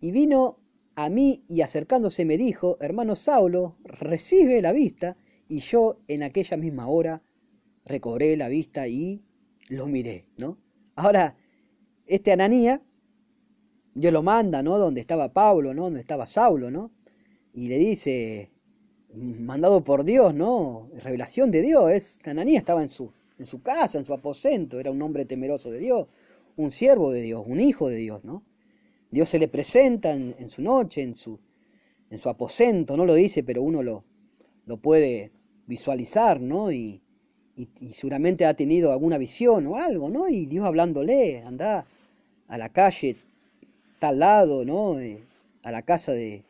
y 0.00 0.12
vino 0.12 0.58
a 0.94 1.08
mí 1.08 1.44
y 1.48 1.62
acercándose 1.62 2.24
me 2.24 2.36
dijo, 2.36 2.76
hermano 2.80 3.16
Saulo, 3.16 3.76
recibe 3.84 4.62
la 4.62 4.72
vista, 4.72 5.16
y 5.48 5.60
yo 5.60 5.98
en 6.08 6.22
aquella 6.22 6.56
misma 6.56 6.88
hora 6.88 7.22
recobré 7.84 8.36
la 8.36 8.48
vista 8.48 8.86
y 8.88 9.22
lo 9.68 9.86
miré, 9.86 10.26
¿no? 10.36 10.58
Ahora, 10.94 11.36
este 12.06 12.32
Ananías 12.32 12.80
Dios 13.94 14.12
lo 14.12 14.22
manda, 14.22 14.62
¿no? 14.62 14.78
Donde 14.78 15.00
estaba 15.00 15.32
Pablo, 15.32 15.74
¿no? 15.74 15.84
Donde 15.84 16.00
estaba 16.00 16.26
Saulo, 16.26 16.70
¿no? 16.70 16.90
Y 17.52 17.68
le 17.68 17.78
dice, 17.78 18.50
mandado 19.12 19.82
por 19.82 20.04
Dios, 20.04 20.34
¿no? 20.34 20.88
Revelación 21.02 21.50
de 21.50 21.62
Dios. 21.62 21.90
Es, 21.90 22.18
Ananías 22.24 22.60
estaba 22.60 22.82
en 22.82 22.90
su, 22.90 23.12
en 23.40 23.46
su 23.46 23.62
casa, 23.62 23.96
en 23.96 24.04
su 24.04 24.12
aposento, 24.12 24.78
era 24.78 24.90
un 24.90 25.00
hombre 25.00 25.24
temeroso 25.24 25.70
de 25.70 25.78
Dios, 25.78 26.08
un 26.56 26.70
siervo 26.70 27.10
de 27.10 27.22
Dios, 27.22 27.42
un 27.46 27.58
hijo 27.58 27.88
de 27.88 27.96
Dios, 27.96 28.22
¿no? 28.22 28.42
Dios 29.10 29.30
se 29.30 29.38
le 29.38 29.48
presenta 29.48 30.12
en, 30.12 30.50
su 30.50 30.60
noche, 30.60 31.00
en 31.00 31.16
su, 31.16 31.40
en 32.10 32.18
su 32.18 32.28
aposento, 32.28 32.98
no 32.98 33.06
lo 33.06 33.14
dice, 33.14 33.42
pero 33.42 33.62
uno 33.62 33.82
lo, 33.82 34.04
lo 34.66 34.76
puede 34.76 35.32
visualizar, 35.66 36.38
¿no? 36.38 36.70
Y, 36.70 37.00
y, 37.56 37.70
y, 37.80 37.92
seguramente 37.94 38.44
ha 38.44 38.52
tenido 38.52 38.92
alguna 38.92 39.16
visión 39.16 39.66
o 39.68 39.76
algo, 39.76 40.10
¿no? 40.10 40.28
Y 40.28 40.44
Dios 40.44 40.66
hablándole, 40.66 41.42
anda 41.42 41.86
a 42.46 42.58
la 42.58 42.68
calle, 42.68 43.16
tal 43.98 44.18
lado, 44.18 44.66
¿no? 44.66 45.00
Eh, 45.00 45.24
a 45.62 45.72
la 45.72 45.80
casa 45.80 46.12
de, 46.12 46.44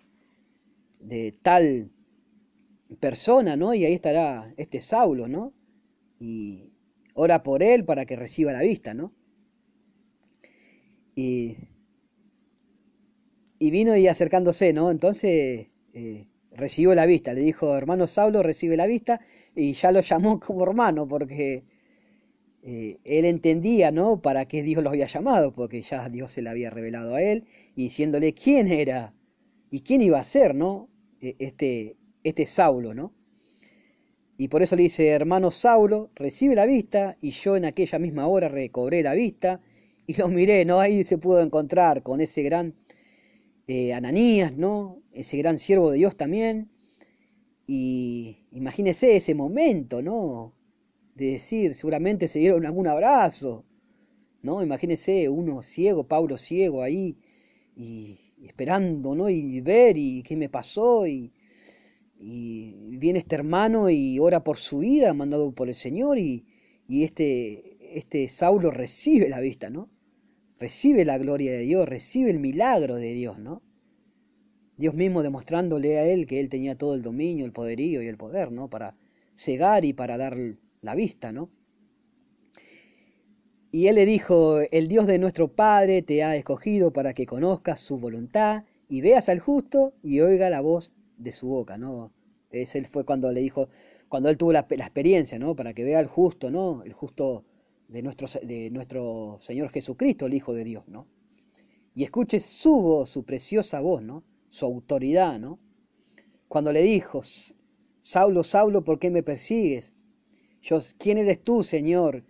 de 0.99 1.37
tal 1.40 1.88
persona, 2.99 3.54
¿no? 3.54 3.75
Y 3.75 3.85
ahí 3.85 3.94
estará 3.94 4.52
este 4.56 4.80
Saulo, 4.80 5.28
¿no? 5.28 5.52
Y 6.18 6.69
ora 7.14 7.43
por 7.43 7.62
él 7.62 7.85
para 7.85 8.07
que 8.07 8.17
reciba 8.17 8.52
la 8.52 8.62
vista, 8.62 8.95
¿no? 8.95 9.12
Y, 11.14 11.57
y 13.59 13.71
vino 13.71 13.97
y 13.97 14.09
acercándose, 14.09 14.73
¿no? 14.73 14.90
Entonces 14.90 15.69
eh, 15.93 16.26
recibió 16.52 16.95
la 16.95 17.07
vista, 17.07 17.33
le 17.33 17.40
dijo, 17.43 17.76
hermano 17.76 18.09
Saulo, 18.09 18.43
recibe 18.43 18.76
la 18.76 18.87
vista, 18.87 19.21
y 19.55 19.75
ya 19.75 19.93
lo 19.93 20.00
llamó 20.00 20.40
como 20.47 20.62
hermano, 20.64 21.07
porque 21.07 21.64
eh, 22.62 22.99
él 23.05 23.25
entendía, 23.25 23.90
¿no? 23.90 24.21
Para 24.21 24.47
qué 24.47 24.62
Dios 24.62 24.83
lo 24.83 24.90
había 24.90 25.07
llamado, 25.07 25.52
porque 25.55 25.83
ya 25.83 26.09
Dios 26.09 26.33
se 26.33 26.43
le 26.43 26.50
había 26.50 26.71
revelado 26.71 27.14
a 27.14 27.23
él, 27.23 27.45
diciéndole 27.76 28.35
quién 28.35 28.69
era 28.69 29.14
y 29.71 29.81
quién 29.81 30.02
iba 30.02 30.19
a 30.21 30.25
ser, 30.25 30.55
¿no? 30.55 30.88
E, 31.21 31.37
este, 31.38 31.97
este 32.25 32.47
Saulo, 32.47 32.95
¿no? 32.95 33.14
Y 34.40 34.49
por 34.49 34.62
eso 34.62 34.75
le 34.75 34.85
dice, 34.85 35.09
hermano 35.09 35.50
Saulo, 35.50 36.09
recibe 36.14 36.54
la 36.54 36.64
vista, 36.64 37.14
y 37.20 37.32
yo 37.32 37.56
en 37.56 37.66
aquella 37.66 37.99
misma 37.99 38.26
hora 38.26 38.49
recobré 38.49 39.02
la 39.02 39.12
vista, 39.12 39.61
y 40.06 40.14
lo 40.14 40.28
miré, 40.28 40.64
¿no? 40.64 40.80
Ahí 40.80 41.04
se 41.04 41.18
pudo 41.18 41.42
encontrar 41.42 42.02
con 42.02 42.23
ese 42.23 42.42
gran 42.42 42.75
eh, 43.66 43.92
Ananías, 43.92 44.56
¿no? 44.56 45.02
Ese 45.12 45.37
gran 45.37 45.59
siervo 45.59 45.90
de 45.90 45.99
Dios 45.99 46.16
también. 46.16 46.70
Y 47.66 48.47
imagínese 48.52 49.14
ese 49.14 49.35
momento, 49.35 50.00
¿no? 50.00 50.54
de 51.14 51.32
decir, 51.32 51.75
seguramente 51.75 52.26
se 52.26 52.38
dieron 52.38 52.64
algún 52.64 52.87
abrazo, 52.87 53.66
¿no? 54.40 54.62
Imagínese 54.62 55.28
uno 55.28 55.62
ciego, 55.62 56.09
Pablo 56.09 56.38
ciego 56.38 56.82
ahí, 56.82 57.18
y, 57.76 58.18
esperando, 58.42 59.14
¿no? 59.14 59.28
Y 59.28 59.61
ver, 59.61 59.99
y 59.99 60.23
qué 60.23 60.35
me 60.35 60.49
pasó, 60.49 61.06
y, 61.06 61.30
y, 62.20 62.74
viene 62.98 63.20
este 63.20 63.34
hermano 63.34 63.88
y 63.88 64.18
ora 64.18 64.44
por 64.44 64.58
su 64.58 64.78
vida, 64.78 65.14
mandado 65.14 65.52
por 65.52 65.68
el 65.68 65.74
Señor, 65.74 66.18
y, 66.18 66.44
y 66.86 67.04
este, 67.04 67.98
este 67.98 68.28
Saulo 68.28 68.70
recibe 68.70 69.28
la 69.28 69.40
vista, 69.40 69.70
¿no? 69.70 69.88
Recibe 70.58 71.06
la 71.06 71.16
gloria 71.16 71.52
de 71.52 71.60
Dios, 71.60 71.88
recibe 71.88 72.30
el 72.30 72.38
milagro 72.38 72.96
de 72.96 73.14
Dios, 73.14 73.38
¿no? 73.38 73.62
Dios 74.76 74.94
mismo 74.94 75.22
demostrándole 75.22 75.98
a 75.98 76.06
él 76.06 76.26
que 76.26 76.40
él 76.40 76.48
tenía 76.48 76.76
todo 76.76 76.94
el 76.94 77.02
dominio, 77.02 77.46
el 77.46 77.52
poderío 77.52 78.02
y 78.02 78.08
el 78.08 78.16
poder, 78.18 78.52
¿no? 78.52 78.68
Para 78.68 78.96
cegar 79.34 79.84
y 79.84 79.94
para 79.94 80.18
dar 80.18 80.36
la 80.82 80.94
vista, 80.94 81.32
¿no? 81.32 81.50
Y 83.72 83.86
él 83.86 83.94
le 83.94 84.04
dijo, 84.04 84.60
el 84.72 84.88
Dios 84.88 85.06
de 85.06 85.18
nuestro 85.18 85.48
Padre 85.48 86.02
te 86.02 86.24
ha 86.24 86.34
escogido 86.36 86.92
para 86.92 87.14
que 87.14 87.24
conozcas 87.24 87.80
su 87.80 87.98
voluntad 87.98 88.64
y 88.88 89.00
veas 89.00 89.28
al 89.28 89.38
justo 89.38 89.94
y 90.02 90.20
oiga 90.20 90.50
la 90.50 90.60
voz 90.60 90.92
de 91.20 91.32
su 91.32 91.48
boca, 91.48 91.78
¿no? 91.78 92.12
Ese 92.50 92.84
fue 92.84 93.04
cuando 93.04 93.30
le 93.30 93.40
dijo, 93.40 93.68
cuando 94.08 94.28
él 94.28 94.36
tuvo 94.36 94.52
la, 94.52 94.66
experiencia, 94.68 95.38
¿no? 95.38 95.54
Para 95.54 95.72
que 95.72 95.84
vea 95.84 95.98
al 95.98 96.06
justo, 96.06 96.50
¿no? 96.50 96.82
El 96.82 96.92
justo 96.92 97.44
de 97.88 98.02
nuestro, 98.02 98.26
de 98.42 98.70
nuestro 98.70 99.38
Señor 99.40 99.70
Jesucristo, 99.70 100.26
el 100.26 100.34
Hijo 100.34 100.52
de 100.54 100.64
Dios, 100.64 100.88
¿no? 100.88 101.06
Y 101.94 102.04
escuche 102.04 102.40
su 102.40 102.80
voz, 102.82 103.10
su 103.10 103.24
preciosa 103.24 103.80
voz, 103.80 104.02
¿no? 104.02 104.24
Su 104.48 104.64
autoridad, 104.64 105.38
¿no? 105.38 105.58
Cuando 106.48 106.72
le 106.72 106.82
dijo, 106.82 107.20
Saulo, 108.00 108.42
Saulo, 108.42 108.82
¿por 108.82 108.98
qué 108.98 109.10
me 109.10 109.22
persigues? 109.22 109.92
¿Quién 110.98 111.18
eres 111.18 111.42
tú, 111.42 111.62
Señor? 111.62 112.24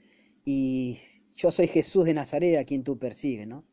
Y 0.44 0.98
yo 1.34 1.50
soy 1.52 1.68
Jesús 1.68 2.04
de 2.04 2.14
Nazaret 2.14 2.58
a 2.58 2.64
quien 2.64 2.84
tú 2.84 2.98
persigues, 2.98 3.46
¿no? 3.46 3.64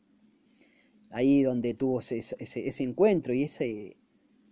Ahí 1.10 1.44
donde 1.44 1.74
tuvo 1.74 2.00
ese, 2.00 2.20
ese, 2.40 2.84
encuentro 2.84 3.34
y 3.34 3.44
ese, 3.44 3.98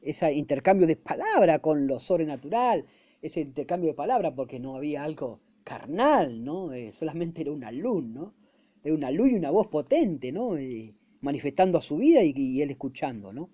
ese 0.06 0.32
intercambio 0.34 0.86
de 0.86 0.96
palabra 0.96 1.60
con 1.60 1.88
lo 1.88 2.00
sobrenatural, 2.00 2.86
ese 3.22 3.42
intercambio 3.42 3.90
de 3.90 3.96
palabra 3.96 4.36
porque 4.36 4.60
no 4.60 4.76
había 4.76 5.04
algo 5.04 5.42
carnal, 5.64 6.44
¿no? 6.44 6.72
Eh, 6.74 6.92
solamente 6.92 7.42
era 7.42 7.52
una 7.52 7.72
luz, 7.72 8.06
¿no? 8.06 8.36
Era 8.84 8.94
una 8.94 9.10
luz 9.10 9.32
y 9.32 9.36
una 9.36 9.50
voz 9.50 9.68
potente, 9.68 10.32
¿no? 10.32 10.58
Eh, 10.58 10.94
manifestando 11.22 11.82
su 11.82 11.98
vida 11.98 12.24
y, 12.24 12.34
y, 12.36 12.62
él 12.62 12.70
escuchando, 12.70 13.34
¿no? 13.34 13.50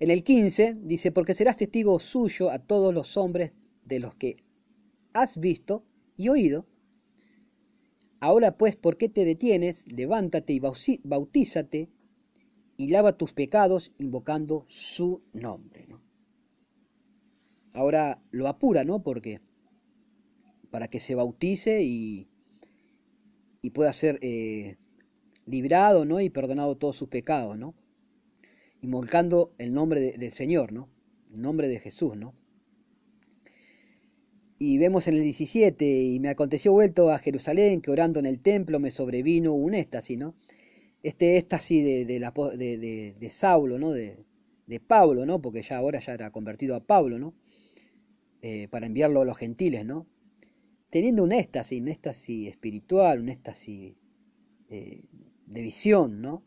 En 0.00 0.10
el 0.10 0.24
15 0.24 0.78
dice, 0.82 1.12
porque 1.12 1.34
serás 1.34 1.56
testigo 1.56 2.00
suyo 2.00 2.50
a 2.50 2.58
todos 2.58 2.92
los 2.92 3.16
hombres 3.16 3.52
de 3.84 4.00
los 4.00 4.16
que 4.16 4.42
has 5.12 5.38
visto 5.38 5.84
y 6.16 6.30
oído. 6.30 6.66
Ahora 8.18 8.58
pues, 8.58 8.74
¿por 8.74 8.96
qué 8.96 9.08
te 9.08 9.24
detienes? 9.24 9.84
Levántate 9.86 10.52
y 10.52 10.60
bautízate 11.04 11.90
y 12.80 12.86
lava 12.86 13.12
tus 13.12 13.34
pecados 13.34 13.92
invocando 13.98 14.64
su 14.66 15.22
nombre. 15.34 15.86
¿no? 15.86 16.00
Ahora 17.74 18.22
lo 18.30 18.48
apura, 18.48 18.84
¿no? 18.84 19.02
Porque 19.02 19.42
para 20.70 20.88
que 20.88 20.98
se 20.98 21.14
bautice 21.14 21.82
y, 21.82 22.26
y 23.60 23.70
pueda 23.70 23.92
ser 23.92 24.18
eh, 24.22 24.78
librado, 25.44 26.06
¿no? 26.06 26.22
Y 26.22 26.30
perdonado 26.30 26.74
todos 26.78 26.96
sus 26.96 27.10
pecados, 27.10 27.58
¿no? 27.58 27.74
Invocando 28.80 29.52
el 29.58 29.74
nombre 29.74 30.16
del 30.16 30.32
Señor, 30.32 30.72
¿no? 30.72 30.88
El 31.34 31.42
nombre 31.42 31.68
de 31.68 31.80
Jesús, 31.80 32.16
¿no? 32.16 32.32
Y 34.58 34.78
vemos 34.78 35.06
en 35.06 35.16
el 35.16 35.22
17, 35.22 35.84
y 35.84 36.18
me 36.18 36.30
aconteció 36.30 36.72
vuelto 36.72 37.10
a 37.10 37.18
Jerusalén, 37.18 37.82
que 37.82 37.90
orando 37.90 38.20
en 38.20 38.26
el 38.26 38.40
templo 38.40 38.80
me 38.80 38.90
sobrevino 38.90 39.52
un 39.52 39.74
éxtasis, 39.74 40.16
¿no? 40.16 40.34
Este 41.02 41.38
éxtasis 41.38 41.84
de, 41.84 42.04
de, 42.04 42.18
de, 42.78 43.14
de, 43.18 43.30
Saulo, 43.30 43.78
¿no? 43.78 43.92
De, 43.92 44.24
Pablo, 44.86 45.26
¿no? 45.26 45.40
Porque 45.42 45.62
ya 45.62 45.78
ahora 45.78 45.98
ya 45.98 46.14
era 46.14 46.30
convertido 46.30 46.76
a 46.76 46.80
Pablo, 46.80 47.18
¿no? 47.18 47.34
Eh, 48.42 48.68
para 48.68 48.86
enviarlo 48.86 49.22
a 49.22 49.24
los 49.24 49.36
gentiles, 49.36 49.84
¿no? 49.84 50.06
Teniendo 50.90 51.24
un 51.24 51.32
éxtasis, 51.32 51.80
un 51.80 51.88
éxtasis 51.88 52.48
espiritual, 52.48 53.20
un 53.20 53.28
éxtasis 53.30 53.94
eh, 54.68 55.04
de 55.46 55.62
visión, 55.62 56.20
¿no? 56.22 56.44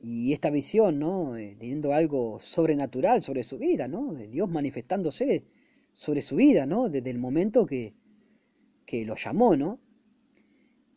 Y 0.00 0.32
esta 0.32 0.50
visión, 0.50 0.98
¿no? 0.98 1.36
Eh, 1.36 1.54
teniendo 1.58 1.92
algo 1.92 2.40
sobrenatural 2.40 3.22
sobre 3.22 3.44
su 3.44 3.58
vida, 3.58 3.86
¿no? 3.86 4.14
Dios 4.14 4.50
manifestándose 4.50 5.44
sobre 5.92 6.22
su 6.22 6.36
vida, 6.36 6.66
¿no? 6.66 6.88
Desde 6.88 7.10
el 7.10 7.18
momento 7.18 7.66
que, 7.66 7.94
que 8.84 9.04
lo 9.04 9.14
llamó, 9.14 9.56
¿no? 9.56 9.78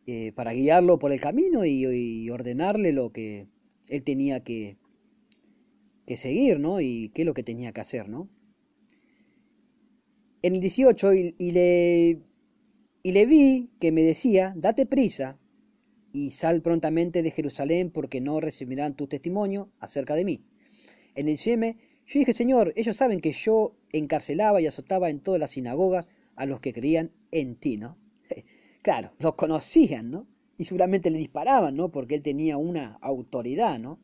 Eh, 0.08 0.34
para 0.36 0.54
guiarlo 0.54 1.00
por 1.00 1.12
el 1.12 1.20
camino 1.20 1.66
y, 1.66 2.30
ordenarle 2.30 2.92
lo 2.92 3.12
que 3.12 3.48
él 3.88 4.04
tenía 4.04 4.44
que, 4.44 4.78
que 6.06 6.16
seguir, 6.16 6.60
¿no? 6.60 6.80
Y 6.80 7.10
qué 7.10 7.24
es 7.24 7.26
lo 7.26 7.34
que 7.34 7.42
tenía 7.42 7.72
que 7.72 7.82
hacer, 7.82 8.08
¿no? 8.08 8.30
En 10.44 10.54
el 10.54 10.62
18, 10.62 11.14
y, 11.14 11.52
le, 11.52 12.22
y 13.02 13.12
le 13.14 13.26
vi 13.26 13.72
que 13.80 13.92
me 13.92 14.04
decía, 14.04 14.54
date 14.56 14.86
prisa 14.86 15.40
y 16.14 16.30
sal 16.30 16.62
prontamente 16.62 17.24
de 17.24 17.32
Jerusalén 17.32 17.90
porque 17.90 18.22
no 18.22 18.40
recibirán 18.40 18.96
tu 18.96 19.08
testimonio 19.08 19.72
acerca 19.80 20.14
de 20.14 20.26
mí. 20.26 20.46
En 21.16 21.28
el 21.28 21.34
19, 21.34 21.78
yo 22.06 22.20
dije, 22.20 22.34
Señor, 22.34 22.74
ellos 22.76 22.96
saben 22.96 23.22
que 23.22 23.32
yo 23.32 23.76
encarcelaba 23.92 24.62
y 24.62 24.68
azotaba 24.68 25.10
en 25.10 25.20
todas 25.20 25.40
las 25.40 25.50
sinagogas 25.50 26.10
a 26.36 26.46
los 26.46 26.62
que 26.62 26.74
creían 26.74 27.12
en 27.32 27.56
ti, 27.56 27.78
¿no? 27.78 27.98
Claro, 28.86 29.14
los 29.18 29.34
conocían, 29.34 30.12
¿no? 30.12 30.28
Y 30.60 30.66
seguramente 30.66 31.10
le 31.10 31.18
disparaban, 31.18 31.76
¿no? 31.76 31.90
Porque 31.90 32.14
él 32.14 32.22
tenía 32.22 32.56
una 32.58 33.00
autoridad, 33.02 33.80
¿no? 33.80 33.98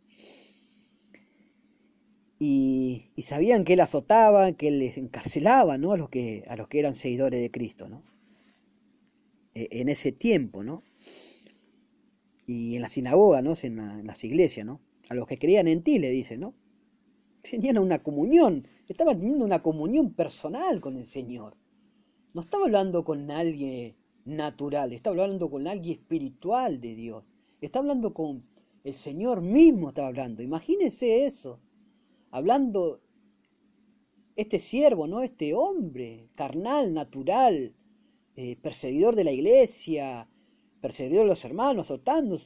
Y, 2.40 3.12
sabían 3.22 3.64
que 3.64 3.74
él 3.74 3.82
azotaba, 3.82 4.54
que 4.54 4.70
él 4.70 4.80
les 4.80 4.98
encarcelaba, 4.98 5.78
¿no? 5.78 5.92
A 5.92 5.98
los 5.98 6.10
que, 6.10 6.46
a 6.48 6.56
los 6.56 6.68
que 6.68 6.80
eran 6.80 6.96
seguidores 6.96 7.40
de 7.40 7.52
Cristo, 7.52 7.90
¿no? 7.90 8.02
E, 9.54 9.68
en 9.70 9.88
ese 9.88 10.12
tiempo, 10.12 10.64
¿no? 10.64 10.82
Y 12.48 12.76
en 12.76 12.82
la 12.82 12.90
sinagoga, 12.90 13.44
¿no? 13.44 13.54
En, 13.62 13.78
en 13.78 14.08
las 14.08 14.24
iglesias, 14.24 14.66
¿no? 14.66 14.82
A 15.10 15.14
los 15.14 15.28
que 15.28 15.38
creían 15.38 15.68
en 15.68 15.84
ti, 15.84 16.00
le 16.00 16.10
dice, 16.10 16.40
¿no? 16.40 16.56
Tenían 17.44 17.78
una 17.78 18.02
comunión, 18.02 18.68
estaba 18.88 19.14
teniendo 19.14 19.46
una 19.46 19.62
comunión 19.62 20.12
personal 20.16 20.82
con 20.82 20.98
el 20.98 21.06
Señor. 21.06 21.56
No 22.34 22.42
estaba 22.42 22.66
hablando 22.66 23.06
con 23.06 23.28
nadie 23.28 24.01
natural, 24.26 24.94
estaba 24.94 25.22
hablando 25.22 25.50
con 25.50 25.68
alguien 25.68 26.00
espiritual 26.00 26.80
de 26.80 26.96
Dios. 26.96 27.24
Está 27.60 27.80
hablando 27.80 28.14
con 28.14 28.44
el 28.84 28.94
Señor 28.94 29.42
mismo, 29.42 29.90
estaba 29.90 30.08
hablando. 30.08 30.42
Imagínense 30.42 31.26
eso. 31.26 31.60
Hablando 32.32 33.02
este 34.36 34.60
siervo, 34.60 35.08
¿no? 35.08 35.22
Este 35.22 35.54
hombre 35.54 36.28
carnal, 36.36 36.94
natural, 36.94 37.74
eh, 38.36 38.56
perseguidor 38.62 39.16
de 39.16 39.24
la 39.24 39.32
iglesia, 39.32 40.28
perseguidor 40.80 41.26
de 41.26 41.30
los 41.30 41.46
hermanos, 41.46 41.92
otando, 41.92 42.38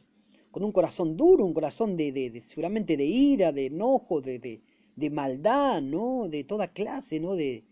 con 0.52 0.64
un 0.64 0.72
corazón 0.72 1.16
duro, 1.16 1.46
un 1.46 1.54
corazón 1.54 1.96
de, 1.96 2.12
de, 2.12 2.42
seguramente 2.42 2.98
de 2.98 3.06
ira, 3.06 3.52
de 3.52 3.68
enojo, 3.68 4.22
de, 4.22 4.62
de 4.96 5.10
maldad, 5.10 5.82
¿no? 5.82 6.28
De 6.30 6.44
toda 6.44 6.70
clase, 6.70 7.20
¿no? 7.20 7.36
De, 7.36 7.64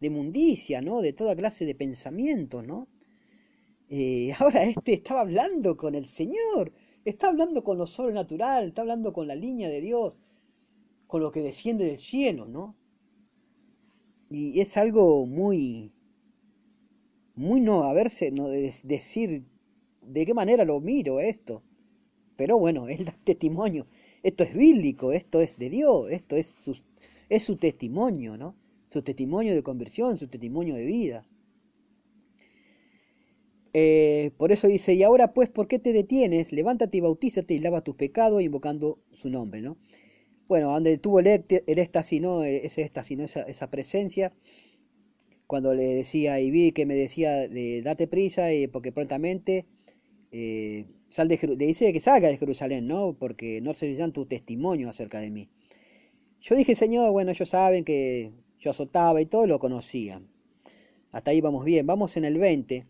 de 0.00 0.10
mundicia, 0.10 0.80
¿no? 0.80 1.00
De 1.00 1.12
toda 1.12 1.36
clase 1.36 1.64
de 1.64 1.74
pensamientos, 1.74 2.66
¿no? 2.66 2.88
Eh, 3.90 4.32
ahora 4.38 4.62
este 4.64 4.94
estaba 4.94 5.20
hablando 5.20 5.76
con 5.76 5.94
el 5.94 6.06
Señor, 6.06 6.72
está 7.04 7.28
hablando 7.28 7.62
con 7.62 7.76
lo 7.76 7.86
sobrenatural, 7.86 8.68
está 8.68 8.80
hablando 8.82 9.12
con 9.12 9.26
la 9.28 9.34
línea 9.34 9.68
de 9.68 9.82
Dios, 9.82 10.14
con 11.06 11.22
lo 11.22 11.30
que 11.32 11.42
desciende 11.42 11.84
del 11.84 11.98
cielo, 11.98 12.46
¿no? 12.46 12.76
Y 14.30 14.60
es 14.60 14.76
algo 14.76 15.26
muy, 15.26 15.92
muy 17.34 17.60
no, 17.60 17.82
a 17.84 17.92
verse, 17.92 18.30
no, 18.30 18.48
de, 18.48 18.72
decir 18.84 19.44
de 20.02 20.24
qué 20.26 20.34
manera 20.34 20.64
lo 20.64 20.80
miro 20.80 21.20
esto. 21.20 21.62
Pero 22.36 22.58
bueno, 22.58 22.88
él 22.88 23.04
da 23.04 23.18
testimonio 23.24 23.86
esto 24.22 24.44
es 24.44 24.54
bíblico, 24.54 25.12
esto 25.12 25.40
es 25.40 25.56
de 25.58 25.70
Dios, 25.70 26.06
esto 26.10 26.36
es 26.36 26.54
su, 26.58 26.76
es 27.28 27.44
su 27.44 27.56
testimonio, 27.56 28.36
¿no? 28.36 28.54
Su 28.88 29.02
testimonio 29.02 29.54
de 29.54 29.62
conversión, 29.62 30.18
su 30.18 30.28
testimonio 30.28 30.74
de 30.74 30.84
vida. 30.84 31.22
Eh, 33.72 34.32
por 34.36 34.52
eso 34.52 34.66
dice, 34.66 34.94
y 34.94 35.02
ahora 35.02 35.32
pues, 35.32 35.48
¿por 35.48 35.68
qué 35.68 35.78
te 35.78 35.92
detienes? 35.92 36.52
Levántate 36.52 36.98
y 36.98 37.00
bautízate 37.00 37.54
y 37.54 37.58
lava 37.58 37.82
tus 37.82 37.94
pecados 37.94 38.42
invocando 38.42 38.98
su 39.12 39.30
nombre, 39.30 39.60
¿no? 39.60 39.76
Bueno, 40.48 40.72
donde 40.72 40.98
tuvo 40.98 41.20
el, 41.20 41.26
el 41.28 41.78
éxtasis, 41.78 42.20
¿no? 42.20 42.42
E, 42.44 42.66
ese 42.66 42.82
éxtasis, 42.82 43.16
¿no? 43.16 43.24
Esa, 43.24 43.42
esa, 43.42 43.70
presencia, 43.70 44.32
cuando 45.46 45.74
le 45.74 45.84
decía 45.94 46.40
y 46.40 46.50
vi 46.50 46.72
que 46.72 46.86
me 46.86 46.94
decía, 46.96 47.48
de, 47.48 47.82
date 47.82 48.08
prisa 48.08 48.52
y 48.52 48.66
porque 48.66 48.92
prontamente 48.92 49.66
eh, 50.32 50.86
sal 51.08 51.28
de 51.28 51.38
le 51.42 51.66
dice 51.66 51.92
que 51.92 52.00
salga 52.00 52.28
de 52.28 52.38
Jerusalén, 52.38 52.86
¿no? 52.86 53.16
Porque 53.18 53.60
no 53.60 53.74
servirán 53.74 54.12
tu 54.12 54.26
testimonio 54.26 54.88
acerca 54.88 55.20
de 55.20 55.30
mí. 55.30 55.48
Yo 56.40 56.56
dije, 56.56 56.74
Señor, 56.74 57.12
bueno, 57.12 57.32
ellos 57.32 57.48
saben 57.48 57.84
que 57.84 58.32
yo 58.58 58.70
azotaba 58.70 59.20
y 59.20 59.26
todo 59.26 59.46
lo 59.46 59.58
conocían. 59.58 60.28
Hasta 61.10 61.32
ahí 61.32 61.40
vamos 61.40 61.64
bien. 61.64 61.86
Vamos 61.86 62.16
en 62.16 62.24
el 62.24 62.38
20. 62.38 62.86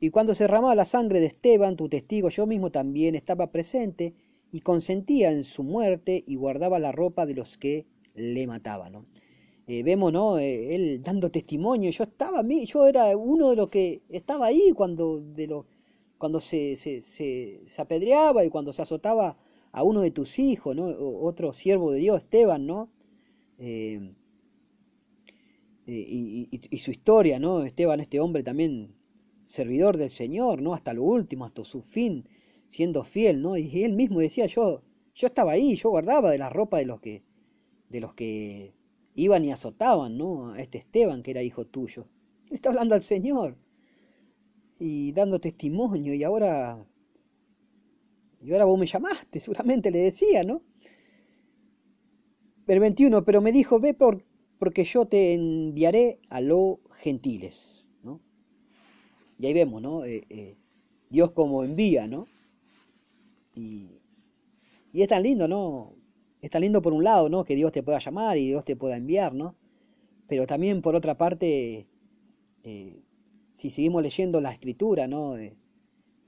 Y 0.00 0.08
cuando 0.08 0.34
se 0.34 0.44
derramaba 0.44 0.74
la 0.74 0.86
sangre 0.86 1.20
de 1.20 1.26
Esteban, 1.26 1.76
tu 1.76 1.90
testigo, 1.90 2.30
yo 2.30 2.46
mismo 2.46 2.70
también 2.70 3.14
estaba 3.14 3.52
presente 3.52 4.14
y 4.50 4.60
consentía 4.60 5.30
en 5.30 5.44
su 5.44 5.62
muerte 5.62 6.24
y 6.26 6.36
guardaba 6.36 6.78
la 6.78 6.90
ropa 6.90 7.26
de 7.26 7.34
los 7.34 7.58
que 7.58 7.86
le 8.14 8.46
mataban. 8.46 9.06
Eh, 9.66 9.82
vemos, 9.82 10.10
¿no? 10.10 10.38
Eh, 10.38 10.74
él 10.74 11.02
dando 11.02 11.30
testimonio. 11.30 11.90
Yo 11.90 12.04
estaba, 12.04 12.42
yo 12.42 12.86
era 12.86 13.14
uno 13.14 13.50
de 13.50 13.56
los 13.56 13.68
que 13.68 14.00
estaba 14.08 14.46
ahí 14.46 14.72
cuando 14.74 15.20
de 15.20 15.62
cuando 16.16 16.40
se, 16.40 16.76
se, 16.76 17.00
se, 17.02 17.62
apedreaba 17.78 18.44
y 18.44 18.50
cuando 18.50 18.72
se 18.72 18.82
azotaba 18.82 19.38
a 19.72 19.82
uno 19.82 20.00
de 20.02 20.10
tus 20.10 20.38
hijos, 20.38 20.76
¿no? 20.76 20.86
otro 20.86 21.52
siervo 21.52 21.92
de 21.92 22.00
Dios, 22.00 22.18
Esteban, 22.18 22.66
¿no? 22.66 22.90
Eh, 23.58 24.12
y, 25.86 26.48
y, 26.70 26.78
su 26.78 26.90
historia, 26.90 27.38
¿no? 27.38 27.64
Esteban, 27.64 28.00
este 28.00 28.20
hombre 28.20 28.42
también 28.42 28.94
servidor 29.50 29.96
del 29.96 30.10
Señor, 30.10 30.62
¿no? 30.62 30.74
Hasta 30.74 30.94
lo 30.94 31.02
último, 31.02 31.44
hasta 31.44 31.64
su 31.64 31.82
fin, 31.82 32.24
siendo 32.68 33.02
fiel, 33.02 33.42
¿no? 33.42 33.56
Y 33.56 33.82
él 33.82 33.94
mismo 33.94 34.20
decía, 34.20 34.46
yo, 34.46 34.82
yo 35.14 35.26
estaba 35.26 35.52
ahí, 35.52 35.74
yo 35.74 35.90
guardaba 35.90 36.30
de 36.30 36.38
la 36.38 36.48
ropa 36.48 36.78
de 36.78 36.86
los 36.86 37.00
que, 37.00 37.24
de 37.88 38.00
los 38.00 38.14
que 38.14 38.72
iban 39.16 39.44
y 39.44 39.50
azotaban, 39.50 40.16
¿no? 40.16 40.52
A 40.52 40.60
este 40.62 40.78
Esteban 40.78 41.24
que 41.24 41.32
era 41.32 41.42
hijo 41.42 41.66
tuyo. 41.66 42.06
Él 42.46 42.54
está 42.54 42.68
hablando 42.68 42.94
al 42.94 43.02
Señor 43.02 43.56
y 44.78 45.10
dando 45.12 45.40
testimonio 45.40 46.14
y 46.14 46.22
ahora 46.22 46.86
y 48.42 48.52
ahora 48.52 48.66
vos 48.66 48.78
me 48.78 48.86
llamaste, 48.86 49.40
seguramente 49.40 49.90
le 49.90 49.98
decía, 49.98 50.44
¿no? 50.44 50.62
El 52.68 52.78
21, 52.78 53.24
pero 53.24 53.40
me 53.40 53.50
dijo, 53.50 53.80
ve 53.80 53.94
por, 53.94 54.24
porque 54.60 54.84
yo 54.84 55.06
te 55.06 55.34
enviaré 55.34 56.20
a 56.28 56.40
los 56.40 56.78
gentiles. 56.98 57.79
Y 59.40 59.46
ahí 59.46 59.54
vemos, 59.54 59.80
¿no? 59.80 60.04
Eh, 60.04 60.26
eh, 60.28 60.54
Dios 61.08 61.30
como 61.30 61.64
envía, 61.64 62.06
¿no? 62.06 62.26
Y, 63.54 63.88
y 64.92 65.00
es 65.00 65.08
tan 65.08 65.22
lindo, 65.22 65.48
¿no? 65.48 65.94
Es 66.42 66.50
tan 66.50 66.60
lindo 66.60 66.82
por 66.82 66.92
un 66.92 67.04
lado, 67.04 67.30
¿no? 67.30 67.44
Que 67.44 67.56
Dios 67.56 67.72
te 67.72 67.82
pueda 67.82 67.98
llamar 68.00 68.36
y 68.36 68.48
Dios 68.48 68.66
te 68.66 68.76
pueda 68.76 68.98
enviar, 68.98 69.32
¿no? 69.34 69.56
Pero 70.28 70.46
también 70.46 70.82
por 70.82 70.94
otra 70.94 71.16
parte, 71.16 71.88
eh, 72.64 73.02
si 73.54 73.70
seguimos 73.70 74.02
leyendo 74.02 74.42
la 74.42 74.52
escritura, 74.52 75.08
¿no? 75.08 75.36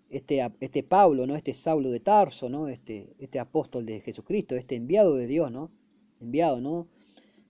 Este, 0.09 0.41
este 0.61 0.83
Pablo, 0.83 1.27
¿no? 1.27 1.37
Este 1.37 1.53
Saulo 1.53 1.91
de 1.91 2.01
Tarso, 2.01 2.49
¿no? 2.49 2.69
Este, 2.69 3.15
este 3.19 3.39
apóstol 3.39 3.85
de 3.85 4.01
Jesucristo, 4.01 4.57
este 4.57 4.77
enviado 4.77 5.17
de 5.17 5.27
Dios, 5.27 5.53
¿no? 5.53 5.71
Enviado, 6.19 6.63
¿no? 6.63 6.89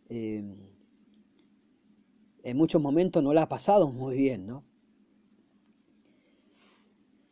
En 0.09 0.57
muchos 2.57 2.83
momentos 2.83 3.23
no 3.23 3.33
la 3.33 3.43
ha 3.43 3.49
pasado 3.49 3.93
muy 3.93 4.17
bien, 4.17 4.45
¿no? 4.47 4.65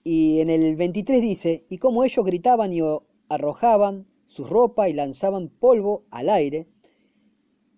Y 0.03 0.41
en 0.41 0.49
el 0.51 0.77
23 0.77 1.21
dice, 1.21 1.65
y 1.69 1.79
como 1.79 2.05
ellos 2.05 2.25
gritaban 2.25 2.73
y 2.73 2.81
arrojaban 3.29 4.07
su 4.27 4.45
ropa 4.45 4.89
y 4.89 4.95
lanzaban 4.95 5.49
polvo 5.49 6.05
al 6.11 6.31
aire, 6.31 6.69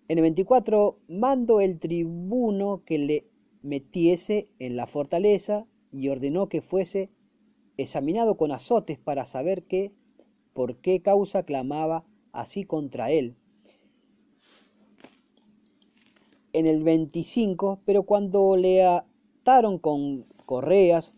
en 0.07 0.17
el 0.17 0.21
24 0.21 0.99
mando 1.07 1.59
el 1.59 1.79
tribuno 1.79 2.83
que 2.85 2.97
le 2.97 3.27
metiese 3.61 4.49
en 4.59 4.75
la 4.75 4.85
fortaleza 4.85 5.65
y 5.91 6.09
ordenó 6.09 6.49
que 6.49 6.61
fuese 6.61 7.09
examinado 7.77 8.37
con 8.37 8.51
azotes 8.51 8.99
para 8.99 9.25
saber 9.25 9.63
qué, 9.63 9.93
por 10.53 10.77
qué 10.77 11.01
causa 11.01 11.43
clamaba 11.43 12.05
así 12.31 12.63
contra 12.63 13.11
él. 13.11 13.35
En 16.51 16.67
el 16.67 16.83
25, 16.83 17.81
pero 17.85 18.03
cuando 18.03 18.55
le 18.55 18.85
ataron 18.85 19.79
con 19.79 20.25
correas, 20.45 21.13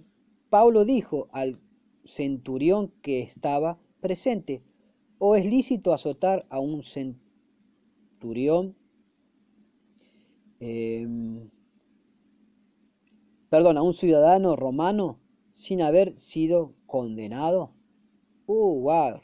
Pablo 0.56 0.86
dijo 0.86 1.28
al 1.34 1.60
centurión 2.06 2.94
que 3.02 3.20
estaba 3.20 3.78
presente, 4.00 4.63
¿o 5.18 5.36
es 5.36 5.46
lícito 5.46 5.91
azotar 5.91 6.46
a 6.50 6.62
un 6.62 6.82
centurión? 6.82 8.78
Em, 10.62 11.50
perdón, 13.50 13.78
a 13.78 13.82
un 13.82 13.94
ciudadano 13.94 14.56
romano 14.56 15.20
sin 15.52 15.82
haber 15.82 16.18
sido 16.18 16.74
condenado. 16.86 17.74
Uh, 18.46 18.80
wow. 18.80 19.20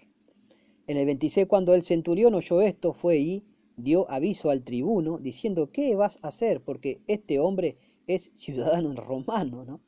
En 0.86 0.98
el 0.98 1.06
26, 1.06 1.48
cuando 1.48 1.74
el 1.76 1.86
centurión 1.86 2.34
oyó 2.34 2.60
esto, 2.60 2.91
fue 2.91 3.20
y 3.20 3.46
dio 3.78 4.06
aviso 4.12 4.50
al 4.50 4.65
tribuno 4.65 5.17
diciendo, 5.17 5.72
¿qué 5.72 5.96
vas 5.96 6.20
a 6.24 6.28
hacer? 6.28 6.62
Porque 6.62 7.00
este 7.08 7.39
hombre 7.39 7.78
es 8.06 8.32
ciudadano 8.36 8.94
romano, 9.02 9.63
¿no? 9.63 9.80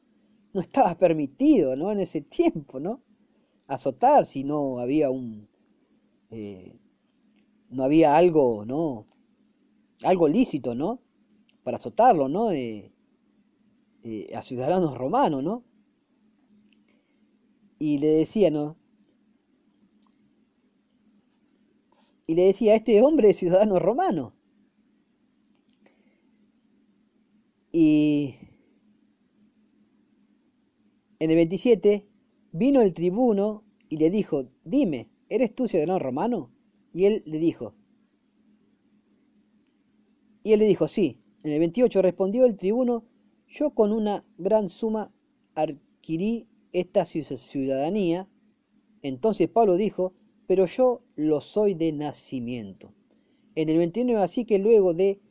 No 0.53 0.61
estaba 0.61 0.95
permitido, 0.97 1.75
¿no? 1.75 1.91
En 1.91 1.99
ese 1.99 2.21
tiempo, 2.21 2.79
¿no? 2.79 3.01
Azotar 3.67 4.25
si 4.25 4.43
no 4.43 4.79
había 4.79 5.09
un... 5.09 5.47
Eh, 6.31 6.79
no 7.69 7.83
había 7.83 8.15
algo, 8.15 8.65
¿no? 8.65 9.07
Algo 10.03 10.27
lícito, 10.27 10.75
¿no? 10.75 11.01
Para 11.63 11.77
azotarlo, 11.77 12.27
¿no? 12.29 12.51
Eh, 12.51 12.91
eh, 14.03 14.35
a 14.35 14.41
ciudadanos 14.41 14.97
romanos, 14.97 15.43
¿no? 15.43 15.63
Y 17.77 17.99
le 17.99 18.07
decía, 18.07 18.49
¿no? 18.49 18.77
Y 22.27 22.35
le 22.35 22.43
decía, 22.47 22.75
este 22.75 23.01
hombre 23.01 23.29
es 23.29 23.37
ciudadano 23.37 23.79
romano. 23.79 24.33
Y 27.73 28.35
en 31.23 31.29
el 31.29 31.37
27 31.37 32.05
vino 32.51 32.81
el 32.81 32.93
tribuno 32.93 33.63
y 33.87 33.95
le 33.95 34.09
dijo, 34.09 34.49
dime, 34.65 35.09
¿eres 35.29 35.55
tú 35.55 35.69
ciudadano 35.69 35.97
romano? 35.97 36.51
Y 36.93 37.05
él 37.05 37.23
le 37.25 37.39
dijo, 37.39 37.75
y 40.43 40.51
él 40.51 40.59
le 40.59 40.65
dijo, 40.65 40.89
sí. 40.89 41.21
En 41.43 41.51
el 41.51 41.59
28 41.59 42.01
respondió 42.01 42.45
el 42.45 42.57
tribuno, 42.57 43.05
yo 43.47 43.69
con 43.73 43.93
una 43.93 44.25
gran 44.37 44.67
suma 44.67 45.13
adquirí 45.55 46.49
esta 46.73 47.05
ciudadanía. 47.05 48.27
Entonces 49.01 49.47
Pablo 49.47 49.77
dijo, 49.77 50.13
pero 50.45 50.65
yo 50.65 51.03
lo 51.15 51.39
soy 51.39 51.73
de 51.73 51.93
nacimiento. 51.93 52.93
En 53.55 53.69
el 53.69 53.77
29 53.77 54.21
así 54.21 54.43
que 54.43 54.59
luego 54.59 54.93
de 54.93 55.21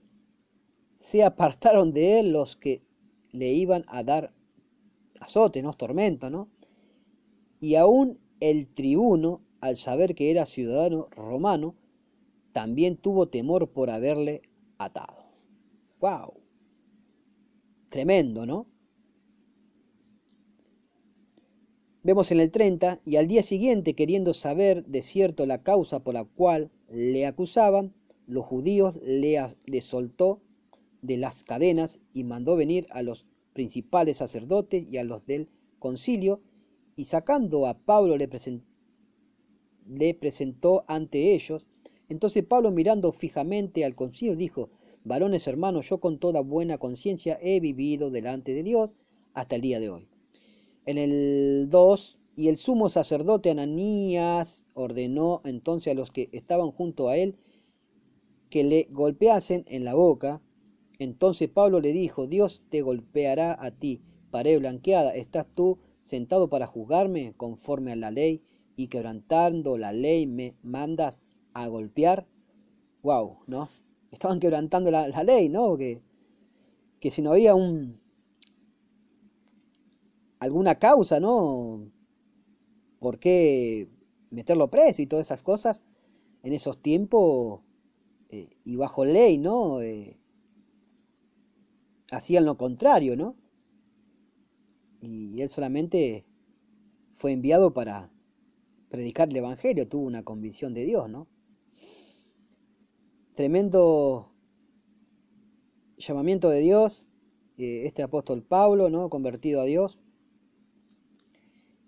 se 0.96 1.22
apartaron 1.22 1.92
de 1.92 2.18
él 2.18 2.33
los 2.33 2.57
que 2.57 2.83
le 3.31 3.52
iban 3.52 3.85
a 3.88 4.02
dar 4.02 4.33
azote, 5.22 5.62
¿no? 5.62 5.72
tormento, 5.72 6.30
¿no? 6.30 6.48
Y 7.61 7.76
aún 7.76 8.18
el 8.40 8.68
tribuno, 8.68 9.40
al 9.61 9.76
saber 9.76 10.14
que 10.14 10.30
era 10.30 10.46
ciudadano 10.46 11.08
romano, 11.11 11.76
también 12.52 12.96
tuvo 12.96 13.28
temor 13.28 13.70
por 13.70 13.90
haberle 13.90 14.42
atado. 14.78 15.24
¡Wow! 16.00 16.35
Tremendo, 17.88 18.46
¿no? 18.46 18.66
Vemos 22.02 22.32
en 22.32 22.40
el 22.40 22.50
30, 22.50 23.00
y 23.06 23.16
al 23.16 23.28
día 23.28 23.44
siguiente, 23.44 23.94
queriendo 23.94 24.35
saber 24.35 24.85
de 24.87 25.02
cierto 25.02 25.46
la 25.46 25.62
causa 25.62 26.02
por 26.02 26.14
la 26.14 26.24
cual 26.24 26.72
le 26.90 27.26
acusaban, 27.26 27.94
los 28.26 28.44
judíos 28.44 28.96
le, 29.04 29.38
le 29.66 29.82
soltó 29.82 30.40
de 31.00 31.16
las 31.16 31.44
cadenas 31.44 32.00
y 32.12 32.24
mandó 32.24 32.56
venir 32.56 32.87
a 32.90 33.02
los 33.02 33.24
principales 33.52 34.18
sacerdotes 34.18 34.84
y 34.90 34.98
a 34.98 35.04
los 35.04 35.24
del 35.26 35.48
concilio, 35.78 36.40
y 36.96 37.06
sacando 37.06 37.66
a 37.66 37.78
Pablo 37.78 38.16
le, 38.16 38.28
presentó 40.14 40.84
ante 40.86 41.34
ellos. 41.34 41.66
Entonces 42.08 42.44
Pablo 42.44 42.70
mirando 42.70 43.12
fijamente 43.12 43.84
al 43.84 43.94
concilio 43.94 44.36
dijo, 44.36 44.70
varones 45.04 45.46
hermanos, 45.46 45.88
yo 45.88 45.98
con 45.98 46.18
toda 46.18 46.40
buena 46.40 46.78
conciencia 46.78 47.38
he 47.42 47.60
vivido 47.60 48.10
delante 48.10 48.52
de 48.52 48.62
Dios 48.62 48.90
hasta 49.34 49.56
el 49.56 49.62
día 49.62 49.80
de 49.80 49.90
hoy 49.90 50.08
en 50.86 50.98
el 50.98 51.68
2, 51.70 52.18
y 52.34 52.48
el 52.48 52.58
sumo 52.58 52.88
sacerdote 52.88 53.50
Ananías 53.50 54.64
ordenó 54.74 55.42
entonces 55.44 55.92
a 55.92 55.94
los 55.94 56.10
que 56.10 56.28
estaban 56.32 56.70
junto 56.70 57.08
a 57.08 57.16
él 57.16 57.36
que 58.48 58.64
le 58.64 58.88
golpeasen 58.90 59.64
en 59.68 59.84
la 59.84 59.94
boca. 59.94 60.40
Entonces 61.02 61.48
Pablo 61.48 61.80
le 61.80 61.92
dijo, 61.92 62.28
Dios 62.28 62.62
te 62.68 62.80
golpeará 62.80 63.56
a 63.60 63.72
ti, 63.72 64.00
pared 64.30 64.60
blanqueada, 64.60 65.12
¿estás 65.16 65.48
tú 65.52 65.80
sentado 66.00 66.48
para 66.48 66.68
juzgarme 66.68 67.34
conforme 67.36 67.90
a 67.90 67.96
la 67.96 68.12
ley 68.12 68.40
y 68.76 68.86
quebrantando 68.86 69.78
la 69.78 69.92
ley 69.92 70.28
me 70.28 70.54
mandas 70.62 71.18
a 71.54 71.66
golpear? 71.66 72.28
Wow, 73.02 73.38
¿no? 73.48 73.68
Estaban 74.12 74.38
quebrantando 74.38 74.92
la, 74.92 75.08
ley, 75.24 75.48
¿no? 75.48 75.76
Que, 75.76 76.02
que 77.00 77.10
si 77.10 77.20
no 77.20 77.32
había 77.32 77.56
un, 77.56 78.00
alguna 80.38 80.76
causa, 80.76 81.18
¿no? 81.18 81.90
¿Por 83.00 83.18
qué 83.18 83.88
meterlo 84.30 84.70
preso 84.70 85.02
y 85.02 85.06
todas 85.06 85.26
esas 85.26 85.42
cosas? 85.42 85.82
En 86.44 86.52
esos 86.52 86.80
tiempos 86.80 87.62
eh, 88.28 88.50
y 88.64 88.76
bajo 88.76 89.04
ley, 89.04 89.38
¿no? 89.38 89.80
Eh, 89.80 90.21
hacían 92.12 92.44
lo 92.44 92.57
contrario, 92.57 93.16
¿no? 93.16 93.37
Y 95.01 95.40
él 95.40 95.48
solamente 95.48 96.25
fue 97.16 97.33
enviado 97.33 97.72
para 97.72 98.11
predicar 98.88 99.31
el 99.31 99.37
Evangelio, 99.37 99.88
tuvo 99.88 100.05
una 100.05 100.22
convicción 100.22 100.75
de 100.75 100.85
Dios, 100.85 101.09
¿no? 101.09 101.27
Tremendo 103.35 104.33
llamamiento 105.96 106.51
de 106.51 106.61
Dios, 106.61 107.09
eh, 107.57 107.87
este 107.87 108.03
apóstol 108.03 108.42
Pablo, 108.42 108.90
¿no? 108.90 109.09
Convertido 109.09 109.61
a 109.61 109.64
Dios 109.64 109.98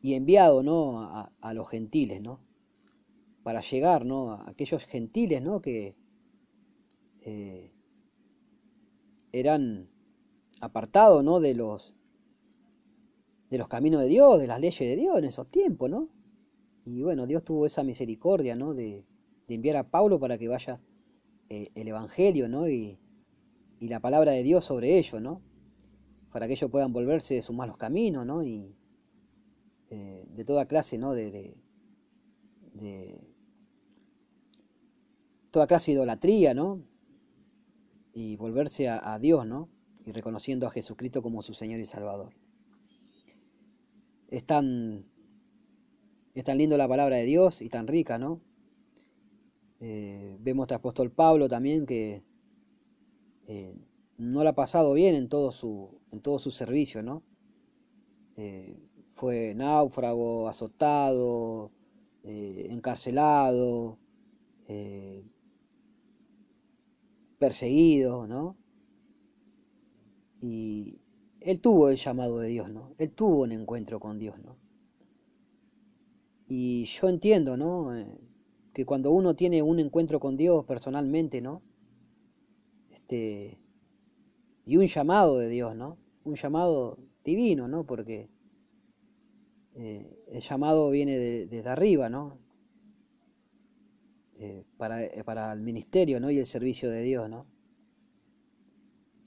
y 0.01 0.15
enviado 0.15 0.63
¿no? 0.63 1.01
a, 1.41 1.55
los 1.55 1.67
gentiles, 1.71 2.21
¿no? 2.21 2.39
para 3.43 3.63
llegar 3.63 4.05
¿no? 4.05 4.33
a 4.33 4.51
aquellos 4.51 4.85
gentiles 4.85 5.43
¿no? 5.43 5.63
que 5.63 5.97
eh, 7.23 7.73
eran 9.33 9.89
apartados 10.65 11.23
¿no? 11.23 11.41
de, 11.41 11.55
los, 11.55 11.95
de 13.51 13.59
los 13.59 13.69
caminos 13.69 14.01
de 14.03 14.09
Dios, 14.09 14.41
de 14.41 14.47
las 14.47 14.61
leyes 14.61 14.79
de 14.79 14.97
Dios 14.97 15.19
en 15.19 15.25
esos 15.25 15.49
tiempos. 15.51 15.91
¿no? 15.91 16.09
Y 16.85 17.03
bueno, 17.03 17.27
Dios 17.27 17.45
tuvo 17.45 17.67
esa 17.67 17.83
misericordia 17.83 18.57
¿no? 18.57 18.75
de, 18.75 19.05
enviar 19.49 19.77
a 19.77 19.91
Pablo 19.91 20.19
para 20.19 20.39
que 20.39 20.49
vaya 20.49 20.81
eh, 21.49 21.71
el 21.75 21.89
Evangelio 21.89 22.49
¿no? 22.49 22.69
y, 22.69 22.99
y, 23.79 23.89
la 23.89 24.01
palabra 24.01 24.33
de 24.33 24.43
Dios 24.43 24.65
sobre 24.65 24.99
ellos, 24.99 25.21
¿no? 25.21 25.41
para 26.33 26.47
que 26.47 26.55
ellos 26.55 26.71
puedan 26.71 26.93
volverse 26.93 27.35
de 27.35 27.43
sus 27.43 27.55
malos 27.55 27.77
caminos 27.77 28.27
¿no? 28.27 28.43
y, 28.43 28.75
eh, 29.91 30.27
de 30.29 30.45
toda 30.45 30.67
clase, 30.67 30.99
¿no? 30.99 31.15
De, 31.15 31.55
de, 32.73 33.21
toda 35.53 35.69
clase 35.69 35.93
de 35.93 35.97
idolatría, 35.97 36.53
¿no? 36.53 36.83
Y 38.13 38.37
volverse 38.37 38.89
a, 38.89 39.19
Dios, 39.21 39.47
¿no? 39.47 39.69
Y 40.07 40.13
reconociendo 40.13 40.67
a 40.67 40.71
Jesucristo 40.71 41.23
como 41.23 41.43
su 41.43 41.55
Señor 41.55 41.81
y 41.81 41.87
Salvador. 41.87 42.33
Es 44.29 44.45
tan, 44.45 45.07
es 46.35 46.45
tan 46.45 46.59
lindo 46.59 46.77
la 46.77 46.89
palabra 46.89 47.17
de 47.17 47.25
Dios 47.25 47.63
y 47.63 47.69
tan 47.69 47.87
rica, 47.87 48.19
¿no? 48.19 48.41
Eh, 49.81 50.37
vemos 50.41 50.71
a 50.73 50.77
apóstol 50.77 51.11
Pablo 51.11 51.49
también 51.49 51.85
que 51.85 52.23
eh, 53.47 53.77
no 54.17 54.43
la 54.43 54.51
ha 54.51 54.55
pasado 54.55 54.95
bien 54.95 55.15
en 55.15 55.29
todo 55.29 55.53
su, 55.53 56.01
en 56.11 56.21
todo 56.21 56.39
su 56.39 56.51
servicio, 56.51 57.03
¿no? 57.03 57.23
Eh, 58.37 58.79
fue 59.11 59.55
náufrago, 59.55 60.49
azotado, 60.49 61.71
encarcelado, 62.25 63.99
perseguido, 67.39 68.27
¿no? 68.27 68.57
Y 70.47 71.01
él 71.41 71.63
tuvo 71.63 71.89
el 71.89 71.97
llamado 71.97 72.39
de 72.39 72.49
Dios, 72.49 72.69
¿no? 72.69 72.93
Él 72.99 73.13
tuvo 73.13 73.45
un 73.45 73.53
encuentro 73.53 73.99
con 73.99 74.19
Dios, 74.19 74.39
¿no? 74.45 74.59
Y 76.47 76.85
yo 76.85 77.09
entiendo, 77.09 77.57
¿no? 77.57 77.91
que 78.75 78.85
cuando 78.85 79.11
uno 79.11 79.35
tiene 79.35 79.63
un 79.63 79.79
encuentro 79.79 80.21
con 80.21 80.37
Dios 80.37 80.67
personalmente, 80.67 81.41
¿no? 81.41 81.63
Este, 82.91 83.59
y 84.67 84.77
un 84.77 84.87
llamado 84.87 85.39
de 85.39 85.49
Dios, 85.49 85.75
¿no? 85.75 85.97
Un 86.25 86.35
llamado 86.35 86.99
divino, 87.25 87.67
¿no? 87.67 87.87
Porque 87.87 88.29
eh, 89.77 90.25
el 90.29 90.43
llamado 90.43 90.91
viene 90.91 91.17
desde 91.17 91.69
arriba, 91.71 92.11
¿no? 92.11 92.37
Eh, 94.37 94.65
para, 94.77 95.05
eh, 95.05 95.25
para, 95.25 95.53
el 95.53 95.61
ministerio, 95.63 96.21
¿no? 96.21 96.31
Y 96.31 96.39
el 96.39 96.47
servicio 96.47 96.91
de 96.91 97.03
Dios, 97.03 97.31
¿no? 97.31 97.47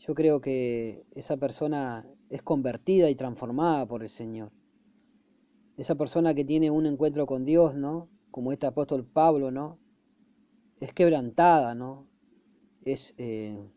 Yo 0.07 0.15
creo 0.15 0.39
que 0.39 1.05
esa 1.15 1.35
persona 1.35 2.07
es 2.29 2.41
convertida 2.41 3.09
y 3.09 3.15
transformada 3.15 3.85
por 3.85 4.03
el 4.03 4.09
Señor. 4.09 4.53
Esa 5.75 5.95
persona 5.95 6.33
que 6.33 6.45
tiene 6.45 6.71
un 6.71 6.85
encuentro 6.85 7.25
con 7.25 7.43
Dios, 7.43 7.75
¿no? 7.75 8.09
como 8.31 8.53
este 8.53 8.67
apóstol 8.67 9.05
Pablo, 9.05 9.51
¿no? 9.51 9.79
Es 10.79 10.93
quebrantada, 10.93 11.75
¿no? 11.75 12.07
Es, 12.83 13.15
eh, 13.17 13.69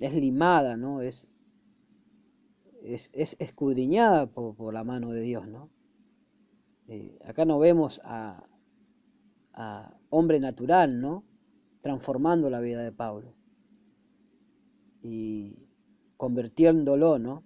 es 0.00 0.14
limada, 0.14 0.76
¿no? 0.76 1.00
Es, 1.00 1.28
es, 2.82 3.10
escudriñada 3.38 4.26
por, 4.26 4.72
la 4.72 4.82
mano 4.82 5.10
de 5.10 5.20
Dios, 5.20 5.46
¿no? 5.46 5.70
Eh, 6.88 7.18
acá 7.24 7.44
no 7.44 7.58
vemos 7.58 8.00
a, 8.02 8.48
a 9.52 9.96
hombre 10.10 10.40
natural, 10.40 11.00
¿no? 11.00 11.22
Transformando 11.82 12.50
la 12.50 12.60
vida 12.60 12.82
de 12.82 12.92
Pablo 12.92 13.37
y 15.02 15.56
convirtiéndolo, 16.16 17.18
¿no? 17.18 17.44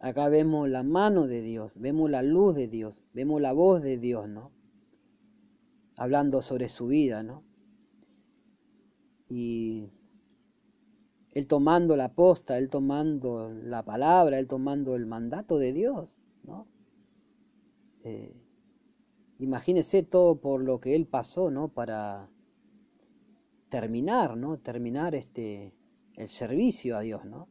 Acá 0.00 0.28
vemos 0.28 0.68
la 0.68 0.82
mano 0.82 1.26
de 1.26 1.40
Dios, 1.40 1.72
vemos 1.76 2.10
la 2.10 2.22
luz 2.22 2.54
de 2.54 2.68
Dios, 2.68 3.00
vemos 3.12 3.40
la 3.40 3.52
voz 3.52 3.82
de 3.82 3.98
Dios, 3.98 4.28
¿no? 4.28 4.52
hablando 5.96 6.42
sobre 6.42 6.68
su 6.68 6.86
vida, 6.88 7.22
¿no? 7.22 7.44
Y 9.28 9.90
él 11.32 11.46
tomando 11.46 11.96
la 11.96 12.14
posta, 12.14 12.58
él 12.58 12.68
tomando 12.68 13.50
la 13.50 13.84
palabra, 13.84 14.38
él 14.38 14.46
tomando 14.46 14.94
el 14.96 15.06
mandato 15.06 15.58
de 15.58 15.72
Dios, 15.72 16.20
¿no? 16.44 16.66
Eh, 18.02 18.36
imagínese 19.38 20.02
todo 20.02 20.40
por 20.40 20.62
lo 20.62 20.80
que 20.80 20.94
él 20.94 21.06
pasó, 21.06 21.50
¿no? 21.50 21.68
Para 21.68 22.28
terminar, 23.68 24.36
¿no? 24.36 24.58
Terminar 24.58 25.14
este, 25.14 25.72
el 26.16 26.28
servicio 26.28 26.96
a 26.96 27.00
Dios, 27.00 27.24
¿no? 27.24 27.48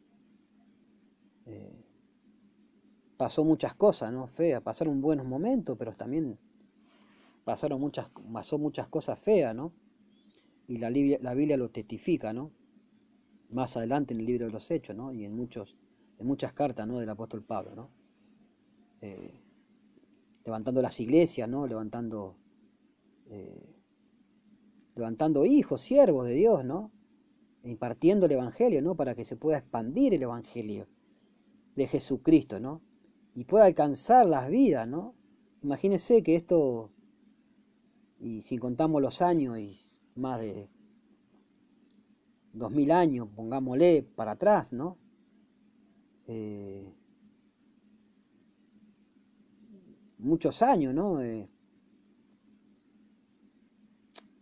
Eh, 1.45 1.83
pasó 3.17 3.43
muchas 3.43 3.75
cosas, 3.75 4.11
¿no? 4.11 4.27
Feas, 4.27 4.61
pasaron 4.61 5.01
buenos 5.01 5.25
momentos, 5.25 5.77
pero 5.77 5.93
también 5.93 6.37
pasaron 7.43 7.79
muchas, 7.79 8.09
pasó 8.31 8.57
muchas 8.57 8.87
cosas 8.87 9.19
feas, 9.19 9.55
¿no? 9.55 9.73
Y 10.67 10.77
la, 10.77 10.89
la 10.89 11.33
Biblia 11.33 11.57
lo 11.57 11.69
testifica, 11.69 12.33
¿no? 12.33 12.51
Más 13.49 13.75
adelante 13.77 14.13
en 14.13 14.21
el 14.21 14.25
libro 14.25 14.45
de 14.45 14.51
los 14.51 14.71
Hechos, 14.71 14.95
¿no? 14.95 15.11
Y 15.11 15.25
en, 15.25 15.35
muchos, 15.35 15.75
en 16.17 16.27
muchas 16.27 16.53
cartas, 16.53 16.87
¿no? 16.87 16.99
Del 16.99 17.09
apóstol 17.09 17.43
Pablo, 17.43 17.75
¿no? 17.75 17.89
Eh, 19.01 19.33
levantando 20.45 20.81
las 20.81 20.99
iglesias, 20.99 21.47
¿no? 21.49 21.67
Levantando, 21.67 22.37
eh, 23.29 23.75
levantando 24.95 25.45
hijos, 25.45 25.81
siervos 25.81 26.25
de 26.27 26.33
Dios, 26.33 26.63
¿no? 26.63 26.91
Impartiendo 27.63 28.25
el 28.25 28.33
Evangelio, 28.33 28.81
¿no? 28.81 28.95
Para 28.95 29.15
que 29.15 29.25
se 29.25 29.35
pueda 29.35 29.57
expandir 29.57 30.13
el 30.13 30.23
Evangelio 30.23 30.87
de 31.75 31.87
Jesucristo, 31.87 32.59
¿no? 32.59 32.81
Y 33.35 33.45
pueda 33.45 33.65
alcanzar 33.65 34.25
las 34.25 34.49
vidas, 34.49 34.87
¿no? 34.87 35.15
Imagínense 35.63 36.21
que 36.23 36.35
esto 36.35 36.91
y 38.23 38.41
si 38.41 38.57
contamos 38.57 39.01
los 39.01 39.21
años 39.21 39.59
y 39.59 39.77
más 40.15 40.39
de 40.39 40.69
dos 42.53 42.71
mil 42.71 42.91
años, 42.91 43.27
pongámosle 43.35 44.03
para 44.15 44.31
atrás, 44.31 44.71
¿no? 44.71 44.97
Eh, 46.27 46.93
muchos 50.19 50.61
años, 50.61 50.93
¿no? 50.93 51.21
Eh, 51.21 51.49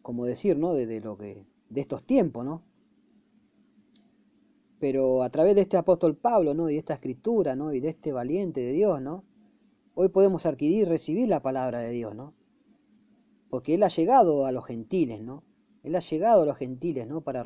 como 0.03 0.25
decir, 0.25 0.57
¿no? 0.57 0.73
De, 0.73 0.99
lo 0.99 1.17
que, 1.17 1.47
de 1.69 1.81
estos 1.81 2.03
tiempos, 2.03 2.45
¿no? 2.45 2.61
Pero 4.81 5.23
a 5.23 5.29
través 5.29 5.55
de 5.55 5.61
este 5.61 5.77
apóstol 5.77 6.17
Pablo, 6.17 6.53
¿no? 6.53 6.69
Y 6.69 6.73
de 6.73 6.79
esta 6.79 6.95
escritura, 6.95 7.55
¿no? 7.55 7.73
Y 7.73 7.79
de 7.79 7.89
este 7.89 8.11
valiente 8.11 8.59
de 8.59 8.73
Dios, 8.73 9.01
¿no? 9.01 9.23
Hoy 9.93 10.09
podemos 10.09 10.45
adquirir, 10.45 10.89
recibir 10.89 11.29
la 11.29 11.41
palabra 11.41 11.79
de 11.79 11.91
Dios, 11.91 12.13
¿no? 12.15 12.33
porque 13.51 13.75
Él 13.75 13.83
ha 13.83 13.89
llegado 13.89 14.45
a 14.45 14.51
los 14.53 14.65
gentiles, 14.65 15.21
¿no? 15.21 15.43
Él 15.83 15.95
ha 15.95 15.99
llegado 15.99 16.43
a 16.43 16.45
los 16.45 16.57
gentiles, 16.57 17.05
¿no? 17.05 17.21
Para, 17.21 17.45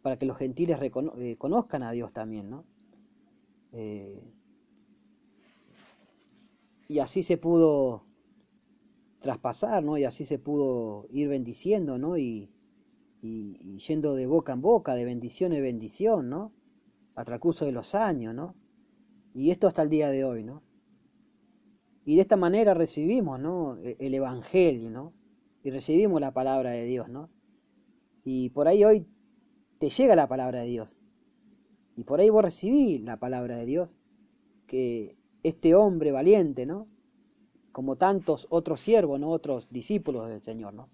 para 0.00 0.16
que 0.16 0.24
los 0.24 0.38
gentiles 0.38 0.78
eh, 0.80 1.36
conozcan 1.36 1.82
a 1.82 1.92
Dios 1.92 2.12
también, 2.14 2.48
¿no? 2.48 2.64
Eh, 3.72 4.32
y 6.88 6.98
así 6.98 7.22
se 7.22 7.36
pudo 7.36 8.04
traspasar, 9.20 9.84
¿no? 9.84 9.98
Y 9.98 10.04
así 10.04 10.24
se 10.24 10.38
pudo 10.38 11.06
ir 11.10 11.28
bendiciendo, 11.28 11.98
¿no? 11.98 12.16
Y, 12.16 12.50
y, 13.20 13.78
yendo 13.78 14.14
de 14.14 14.26
boca 14.26 14.54
en 14.54 14.62
boca, 14.62 14.94
de 14.94 15.04
bendición 15.04 15.52
en 15.52 15.62
bendición, 15.62 16.30
¿no? 16.30 16.52
A 17.14 17.24
transcurso 17.24 17.64
de 17.64 17.72
los 17.72 17.94
años, 17.94 18.34
¿no? 18.34 18.54
Y 19.34 19.50
esto 19.50 19.66
hasta 19.66 19.82
el 19.82 19.90
día 19.90 20.10
de 20.10 20.24
hoy, 20.24 20.44
¿no? 20.44 20.62
Y 22.04 22.16
de 22.16 22.22
esta 22.22 22.36
manera 22.36 22.74
recibimos, 22.74 23.40
¿no? 23.40 23.76
E-, 23.78 23.96
el 24.00 24.14
Evangelio, 24.14 24.90
¿no? 24.90 25.12
y 25.64 25.70
recibimos 25.70 26.20
la 26.20 26.32
palabra 26.32 26.70
de 26.70 26.84
Dios, 26.84 27.08
¿no? 27.08 27.30
Y 28.22 28.50
por 28.50 28.68
ahí 28.68 28.84
hoy 28.84 29.06
te 29.78 29.88
llega 29.88 30.14
la 30.14 30.28
palabra 30.28 30.60
de 30.60 30.66
Dios. 30.66 30.94
Y 31.96 32.04
por 32.04 32.20
ahí 32.20 32.28
vos 32.28 32.44
recibís 32.44 33.00
la 33.00 33.18
palabra 33.18 33.56
de 33.56 33.64
Dios, 33.64 33.94
que 34.66 35.16
este 35.42 35.74
hombre 35.74 36.12
valiente, 36.12 36.66
¿no? 36.66 36.86
Como 37.72 37.96
tantos 37.96 38.46
otros 38.50 38.82
siervos, 38.82 39.18
¿no? 39.18 39.30
Otros 39.30 39.66
discípulos 39.70 40.28
del 40.28 40.42
Señor, 40.42 40.74
¿no? 40.74 40.90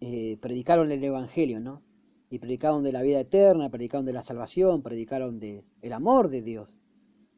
Eh, 0.00 0.36
predicaron 0.42 0.92
el 0.92 1.02
Evangelio, 1.02 1.60
¿no? 1.60 1.80
Y 2.30 2.38
predicaron 2.38 2.82
de 2.82 2.92
la 2.92 3.02
vida 3.02 3.20
eterna, 3.20 3.70
predicaron 3.70 4.06
de 4.06 4.12
la 4.12 4.22
salvación, 4.22 4.82
predicaron 4.82 5.38
del 5.38 5.64
el 5.82 5.92
amor 5.92 6.28
de 6.28 6.42
Dios, 6.42 6.76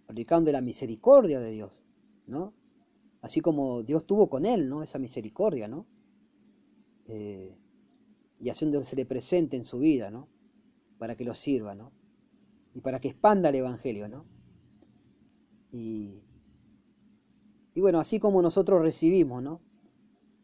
predicaron 0.07 0.45
de 0.45 0.53
la 0.53 0.61
misericordia 0.61 1.41
de 1.41 1.51
Dios, 1.51 1.83
¿no? 2.27 2.55
así 3.27 3.41
como 3.41 3.83
Dios 3.83 4.07
tuvo 4.07 4.31
con 4.31 4.47
él, 4.47 4.69
¿no? 4.69 4.85
Esa 4.85 5.01
misericordia, 5.01 5.67
¿no? 5.67 5.85
Eh, 7.07 7.59
y 8.39 8.51
haciéndosele 8.51 9.05
presente 9.05 9.57
en 9.57 9.65
su 9.65 9.81
vida, 9.81 10.13
¿no? 10.13 10.29
Para 10.99 11.17
que 11.17 11.25
lo 11.25 11.35
sirva, 11.35 11.75
¿no? 11.75 11.93
Y 12.73 12.81
para 12.83 13.01
que 13.01 13.09
expanda 13.09 13.49
el 13.49 13.57
Evangelio, 13.57 14.09
¿no? 14.09 14.27
Y, 15.73 16.23
y 17.75 17.81
bueno, 17.81 17.99
así 17.99 18.21
como 18.21 18.41
nosotros 18.43 18.81
recibimos, 18.81 19.43
¿no? 19.43 19.61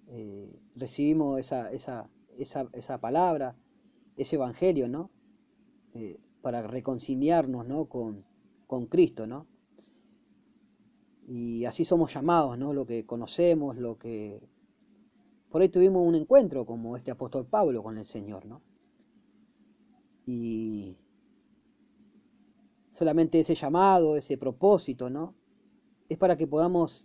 Eh, 0.08 0.58
recibimos 0.74 1.38
esa, 1.38 1.70
esa, 1.70 2.10
esa, 2.36 2.68
esa, 2.72 3.00
palabra, 3.00 3.56
ese 4.16 4.36
Evangelio, 4.36 4.88
¿no? 4.88 5.10
Eh, 5.94 6.18
para 6.40 6.62
reconciliarnos, 6.62 7.66
¿no? 7.66 7.86
Con, 7.86 8.24
con 8.66 8.86
Cristo, 8.86 9.26
¿no? 9.26 9.46
Y 11.26 11.64
así 11.64 11.84
somos 11.84 12.12
llamados, 12.12 12.58
¿no? 12.58 12.72
Lo 12.72 12.86
que 12.86 13.06
conocemos, 13.06 13.76
lo 13.76 13.96
que... 13.98 14.42
Por 15.50 15.62
ahí 15.62 15.68
tuvimos 15.68 16.06
un 16.06 16.14
encuentro 16.14 16.64
como 16.66 16.96
este 16.96 17.10
apóstol 17.10 17.46
Pablo 17.46 17.82
con 17.82 17.96
el 17.98 18.06
Señor, 18.06 18.46
¿no? 18.46 18.62
Y 20.26 20.96
solamente 22.88 23.40
ese 23.40 23.54
llamado, 23.54 24.16
ese 24.16 24.36
propósito, 24.36 25.10
¿no? 25.10 25.34
Es 26.08 26.18
para 26.18 26.36
que 26.36 26.46
podamos 26.46 27.04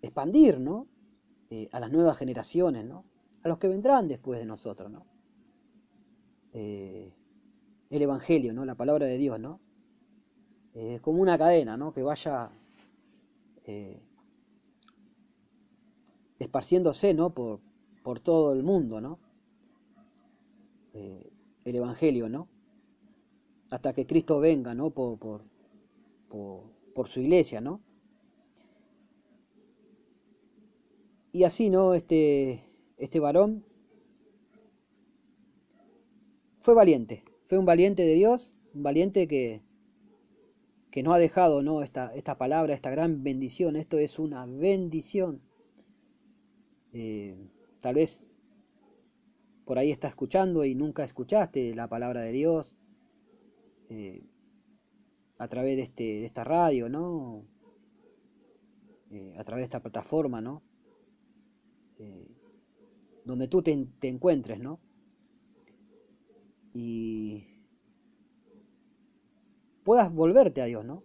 expandir, 0.00 0.58
¿no? 0.58 0.86
Eh, 1.50 1.68
a 1.72 1.80
las 1.80 1.92
nuevas 1.92 2.16
generaciones, 2.16 2.84
¿no? 2.84 3.04
A 3.42 3.48
los 3.48 3.58
que 3.58 3.68
vendrán 3.68 4.08
después 4.08 4.38
de 4.38 4.46
nosotros, 4.46 4.90
¿no? 4.90 5.11
Eh, 6.52 7.12
el 7.90 8.02
Evangelio, 8.02 8.52
¿no? 8.52 8.64
La 8.64 8.74
palabra 8.74 9.06
de 9.06 9.18
Dios, 9.18 9.38
¿no? 9.40 9.60
Es 10.74 11.00
como 11.00 11.20
una 11.20 11.36
cadena, 11.36 11.76
¿no? 11.76 11.92
Que 11.92 12.02
vaya 12.02 12.50
eh, 13.64 14.00
esparciéndose 16.38 17.12
¿no? 17.14 17.34
por, 17.34 17.60
por, 18.02 18.20
todo 18.20 18.52
el 18.52 18.62
mundo, 18.62 19.00
¿no? 19.00 19.18
Eh, 20.94 21.30
el 21.64 21.76
Evangelio, 21.76 22.28
¿no? 22.28 22.48
hasta 23.72 23.94
que 23.94 24.06
Cristo 24.06 24.38
venga, 24.38 24.74
¿no? 24.74 24.90
Por, 24.90 25.18
por, 25.18 25.42
por, 26.94 27.08
su 27.08 27.20
iglesia, 27.20 27.62
¿no? 27.62 27.80
Y 31.32 31.44
así, 31.44 31.70
¿no? 31.70 31.94
Este, 31.94 32.68
este 32.98 33.18
varón 33.18 33.64
fue 36.62 36.74
valiente, 36.74 37.24
fue 37.48 37.58
un 37.58 37.66
valiente 37.66 38.02
de 38.02 38.14
Dios, 38.14 38.54
un 38.74 38.82
valiente 38.82 39.28
que, 39.28 39.62
que 40.90 41.02
no 41.02 41.12
ha 41.12 41.18
dejado 41.18 41.62
¿no? 41.62 41.82
Esta, 41.82 42.14
esta 42.14 42.38
palabra, 42.38 42.74
esta 42.74 42.90
gran 42.90 43.22
bendición. 43.22 43.76
Esto 43.76 43.98
es 43.98 44.18
una 44.18 44.46
bendición. 44.46 45.40
Eh, 46.92 47.36
tal 47.80 47.96
vez 47.96 48.22
por 49.64 49.78
ahí 49.78 49.90
estás 49.90 50.10
escuchando 50.10 50.64
y 50.64 50.74
nunca 50.74 51.04
escuchaste 51.04 51.74
la 51.74 51.88
palabra 51.88 52.20
de 52.20 52.32
Dios 52.32 52.76
eh, 53.88 54.22
a 55.38 55.48
través 55.48 55.76
de, 55.76 55.82
este, 55.82 56.02
de 56.02 56.26
esta 56.26 56.44
radio, 56.44 56.88
¿no? 56.88 57.44
Eh, 59.10 59.34
a 59.38 59.44
través 59.44 59.62
de 59.62 59.64
esta 59.64 59.80
plataforma, 59.80 60.40
¿no? 60.40 60.62
donde 63.24 63.46
tú 63.46 63.62
te, 63.62 63.86
te 64.00 64.08
encuentres, 64.08 64.58
¿no? 64.58 64.80
Y 66.74 67.46
puedas 69.84 70.12
volverte 70.12 70.62
a 70.62 70.66
Dios, 70.66 70.84
¿no? 70.84 71.02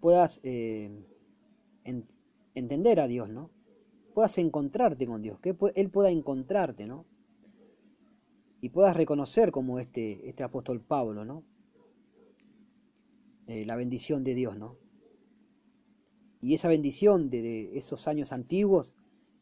Puedas 0.00 0.40
eh, 0.42 1.04
entender 2.54 3.00
a 3.00 3.08
Dios, 3.08 3.28
¿no? 3.28 3.50
Puedas 4.14 4.36
encontrarte 4.38 5.06
con 5.06 5.22
Dios, 5.22 5.38
que 5.40 5.56
Él 5.74 5.90
pueda 5.90 6.10
encontrarte, 6.10 6.86
¿no? 6.86 7.06
Y 8.60 8.68
puedas 8.68 8.96
reconocer 8.96 9.50
como 9.50 9.78
este, 9.78 10.28
este 10.28 10.42
apóstol 10.42 10.80
Pablo, 10.80 11.24
¿no? 11.24 11.44
Eh, 13.46 13.64
la 13.64 13.76
bendición 13.76 14.22
de 14.22 14.34
Dios, 14.34 14.56
¿no? 14.56 14.76
Y 16.40 16.54
esa 16.54 16.68
bendición 16.68 17.30
de, 17.30 17.76
esos 17.76 18.08
años 18.08 18.32
antiguos 18.32 18.94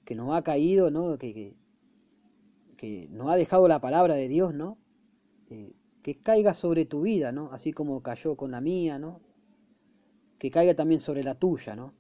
que 0.05 0.15
nos 0.15 0.35
ha 0.35 0.43
caído, 0.43 0.91
¿no? 0.91 1.17
Que, 1.19 1.55
nos 3.11 3.31
ha 3.31 3.37
dejado 3.37 3.69
la 3.69 3.81
palabra 3.81 4.15
de 4.15 4.29
Dios, 4.29 4.55
¿no? 4.55 4.79
Eh, 5.51 5.75
que 6.03 6.15
caiga 6.15 6.55
sobre 6.55 6.87
tu 6.87 7.03
vida, 7.03 7.33
¿no? 7.33 7.53
Así 7.53 7.73
como 7.73 8.03
cayó 8.03 8.37
con 8.37 8.51
la 8.51 8.61
mía, 8.61 8.99
¿no? 8.99 9.21
Que 10.39 10.51
caiga 10.51 10.75
también 10.75 11.01
sobre 11.01 11.23
la 11.23 11.35
tuya, 11.35 11.77
¿no? 11.77 11.93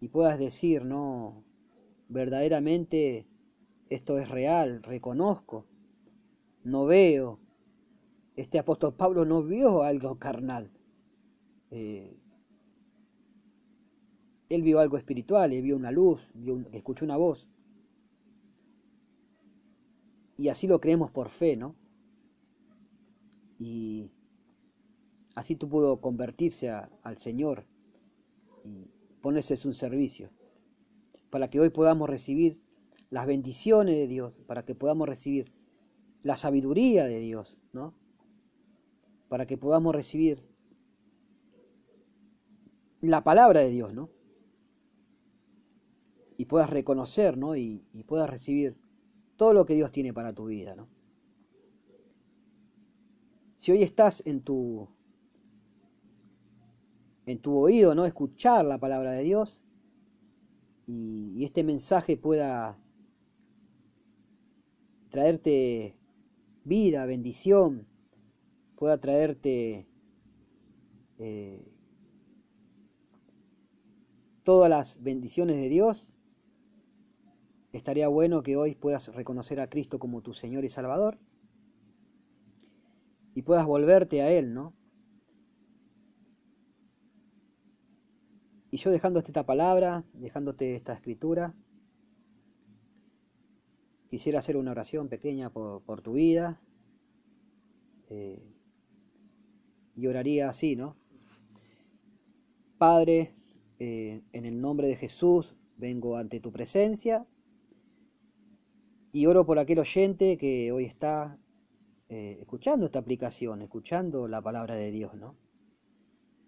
Y 0.00 0.08
puedas 0.08 0.38
decir, 0.38 0.84
¿no? 0.84 1.44
Verdaderamente 2.08 3.26
esto 3.90 4.18
es 4.18 4.28
real, 4.28 4.82
reconozco, 4.82 5.66
no 6.62 6.86
veo. 6.86 7.38
Este 8.36 8.58
apóstol 8.58 8.94
Pablo 8.94 9.24
no 9.24 9.42
vio 9.42 9.82
algo 9.82 10.18
carnal. 10.18 10.70
Eh, 11.70 12.16
él 14.48 14.62
vio 14.62 14.80
algo 14.80 14.96
espiritual, 14.96 15.52
él 15.52 15.62
vio 15.62 15.76
una 15.76 15.90
luz, 15.90 16.20
vio 16.34 16.64
escuchó 16.72 17.04
una 17.04 17.16
voz. 17.16 17.48
Y 20.36 20.48
así 20.48 20.66
lo 20.66 20.80
creemos 20.80 21.10
por 21.10 21.28
fe, 21.28 21.56
¿no? 21.56 21.76
y 23.58 24.10
así 25.34 25.56
tú 25.56 25.68
pudo 25.68 26.00
convertirse 26.00 26.70
al 26.70 27.16
Señor 27.16 27.66
y 28.64 28.90
ponerse 29.20 29.56
su 29.56 29.72
servicio, 29.72 30.30
para 31.30 31.48
que 31.48 31.60
hoy 31.60 31.70
podamos 31.70 32.08
recibir 32.08 32.60
las 33.10 33.26
bendiciones 33.26 33.96
de 33.96 34.06
Dios, 34.06 34.40
para 34.46 34.64
que 34.64 34.74
podamos 34.74 35.08
recibir 35.08 35.52
la 36.22 36.36
sabiduría 36.36 37.06
de 37.06 37.20
Dios, 37.20 37.58
¿no? 37.72 37.94
Para 39.28 39.46
que 39.46 39.56
podamos 39.56 39.94
recibir 39.94 40.46
la 43.00 43.22
palabra 43.24 43.60
de 43.60 43.70
Dios, 43.70 43.92
¿no? 43.92 44.10
Y 46.36 46.46
puedas 46.46 46.70
reconocer, 46.70 47.36
¿no? 47.36 47.56
Y 47.56 47.80
puedas 48.06 48.28
recibir 48.28 48.76
todo 49.36 49.52
lo 49.52 49.66
que 49.66 49.74
Dios 49.74 49.90
tiene 49.90 50.12
para 50.12 50.32
tu 50.32 50.46
vida, 50.46 50.74
¿no? 50.74 50.88
Si 53.56 53.72
hoy 53.72 53.82
estás 53.82 54.22
en 54.26 54.42
tu 54.42 54.88
en 57.26 57.38
tu 57.38 57.56
oído, 57.56 57.94
¿no? 57.94 58.04
Escuchar 58.04 58.64
la 58.64 58.78
palabra 58.78 59.12
de 59.12 59.22
Dios 59.22 59.62
y, 60.86 61.44
este 61.44 61.64
mensaje 61.64 62.16
pueda 62.16 62.78
traerte 65.10 65.96
vida, 66.64 67.06
bendición, 67.06 67.86
pueda 68.76 68.98
traerte 68.98 69.86
eh, 71.18 71.72
todas 74.42 74.68
las 74.68 75.02
bendiciones 75.02 75.56
de 75.56 75.68
Dios, 75.68 76.13
estaría 77.76 78.06
bueno 78.06 78.44
que 78.44 78.56
hoy 78.56 78.76
puedas 78.76 79.12
reconocer 79.14 79.58
a 79.58 79.68
Cristo 79.68 79.98
como 79.98 80.22
tu 80.22 80.32
Señor 80.32 80.64
y 80.64 80.68
Salvador 80.68 81.18
y 83.34 83.42
puedas 83.42 83.66
volverte 83.66 84.22
a 84.22 84.30
Él, 84.30 84.54
¿no? 84.54 84.72
Y 88.70 88.76
yo 88.76 88.92
dejándote 88.92 89.28
esta 89.28 89.44
palabra, 89.44 90.04
dejándote 90.12 90.76
esta 90.76 90.92
escritura, 90.92 91.52
quisiera 94.08 94.38
hacer 94.38 94.56
una 94.56 94.70
oración 94.70 95.08
pequeña 95.08 95.50
por, 95.50 96.00
tu 96.00 96.12
vida. 96.12 96.60
Eh, 98.08 98.52
y 99.96 100.06
oraría 100.06 100.48
así, 100.48 100.76
¿no? 100.76 100.96
Padre, 102.78 103.34
eh, 103.80 104.22
en 104.32 104.44
el 104.44 104.60
nombre 104.60 104.86
de 104.86 104.96
Jesús 104.96 105.56
vengo 105.76 106.16
ante 106.16 106.38
tu 106.38 106.52
presencia 106.52 107.26
y 109.14 109.26
oro 109.26 109.46
por 109.46 109.60
aquel 109.60 109.78
oyente 109.78 110.36
que 110.36 110.72
hoy 110.72 110.86
está 110.86 111.38
eh, 112.08 112.38
escuchando 112.40 112.86
esta 112.86 112.98
aplicación, 112.98 113.62
escuchando 113.62 114.26
la 114.26 114.42
palabra 114.42 114.74
de 114.74 114.90
Dios, 114.90 115.14
¿no? 115.14 115.36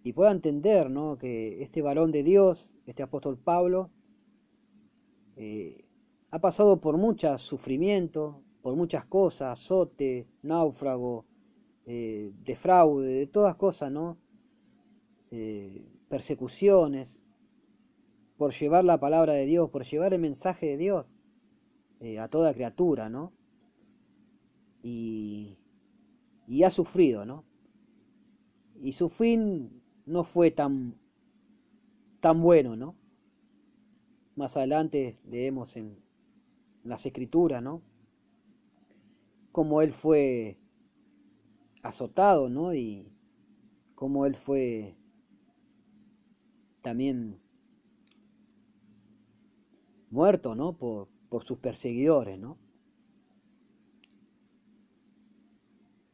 Y 0.03 0.13
pueda 0.15 0.33
entender, 0.33 0.91
¿no? 0.91 1.17
Que 1.17 1.63
este 1.63 1.81
varón 1.81 2.11
de 2.11 2.25
Dios, 2.25 2.75
este 2.85 3.05
apóstol 3.05 3.39
Pablo, 3.39 3.93
eh, 5.37 5.85
ha 6.33 6.41
pasado 6.41 6.81
por 6.81 6.99
mucho 6.99 7.39
sufrimiento, 7.39 8.43
por 8.63 8.75
muchas 8.75 9.07
cosas, 9.07 9.53
azote, 9.53 10.27
náufrago, 10.43 11.25
eh, 11.87 12.33
defraude, 12.43 13.07
de 13.07 13.27
todas 13.29 13.55
cosas, 13.55 13.93
¿no? 13.93 14.19
persecuciones, 16.09 17.21
por 18.39 18.55
llevar 18.55 18.85
la 18.85 18.99
palabra 18.99 19.35
de 19.35 19.45
Dios, 19.45 19.69
por 19.71 19.85
llevar 19.85 20.15
el 20.15 20.21
mensaje 20.21 20.67
de 20.67 20.77
Dios 20.79 21.13
a 22.21 22.29
toda 22.29 22.55
criatura, 22.55 23.09
¿no? 23.09 23.33
y, 24.87 26.63
ha 26.65 26.71
sufrido, 26.71 27.25
¿no? 27.25 27.45
Y 28.81 28.93
su 28.93 29.09
fin 29.09 29.83
no 30.05 30.23
fue 30.23 30.51
tan, 30.51 30.97
tan 32.21 32.41
bueno, 32.41 32.77
¿no? 32.77 32.95
Más 34.37 34.57
adelante 34.57 35.19
leemos 35.25 35.77
en 35.77 35.99
las 36.85 37.05
escrituras, 37.05 37.63
¿no? 37.63 37.83
Cómo 39.51 39.83
él 39.83 39.93
fue 39.93 40.59
azotado, 41.83 42.49
¿no? 42.49 42.75
Y 42.75 43.11
cómo 43.95 44.27
él 44.27 44.37
fue 44.37 44.97
también 46.83 47.41
muerto, 50.11 50.55
¿no? 50.55 50.77
Por, 50.77 51.09
por 51.29 51.45
sus 51.45 51.59
perseguidores, 51.59 52.39
¿no? 52.39 52.59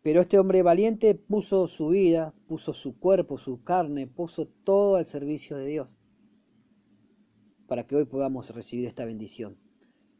Pero 0.03 0.21
este 0.21 0.39
hombre 0.39 0.63
valiente 0.63 1.15
puso 1.15 1.69
su 1.69 1.89
vida, 1.89 2.35
puso 2.49 2.73
su 2.73 2.99
cuerpo, 2.99 3.39
su 3.39 3.63
carne, 3.63 4.09
puso 4.09 4.49
todo 4.65 4.97
al 4.97 5.07
servicio 5.07 5.57
de 5.57 5.67
Dios, 5.67 5.99
para 7.69 7.87
que 7.87 7.95
hoy 7.95 8.05
podamos 8.05 8.51
recibir 8.51 8.87
esta 8.87 9.05
bendición. 9.05 9.57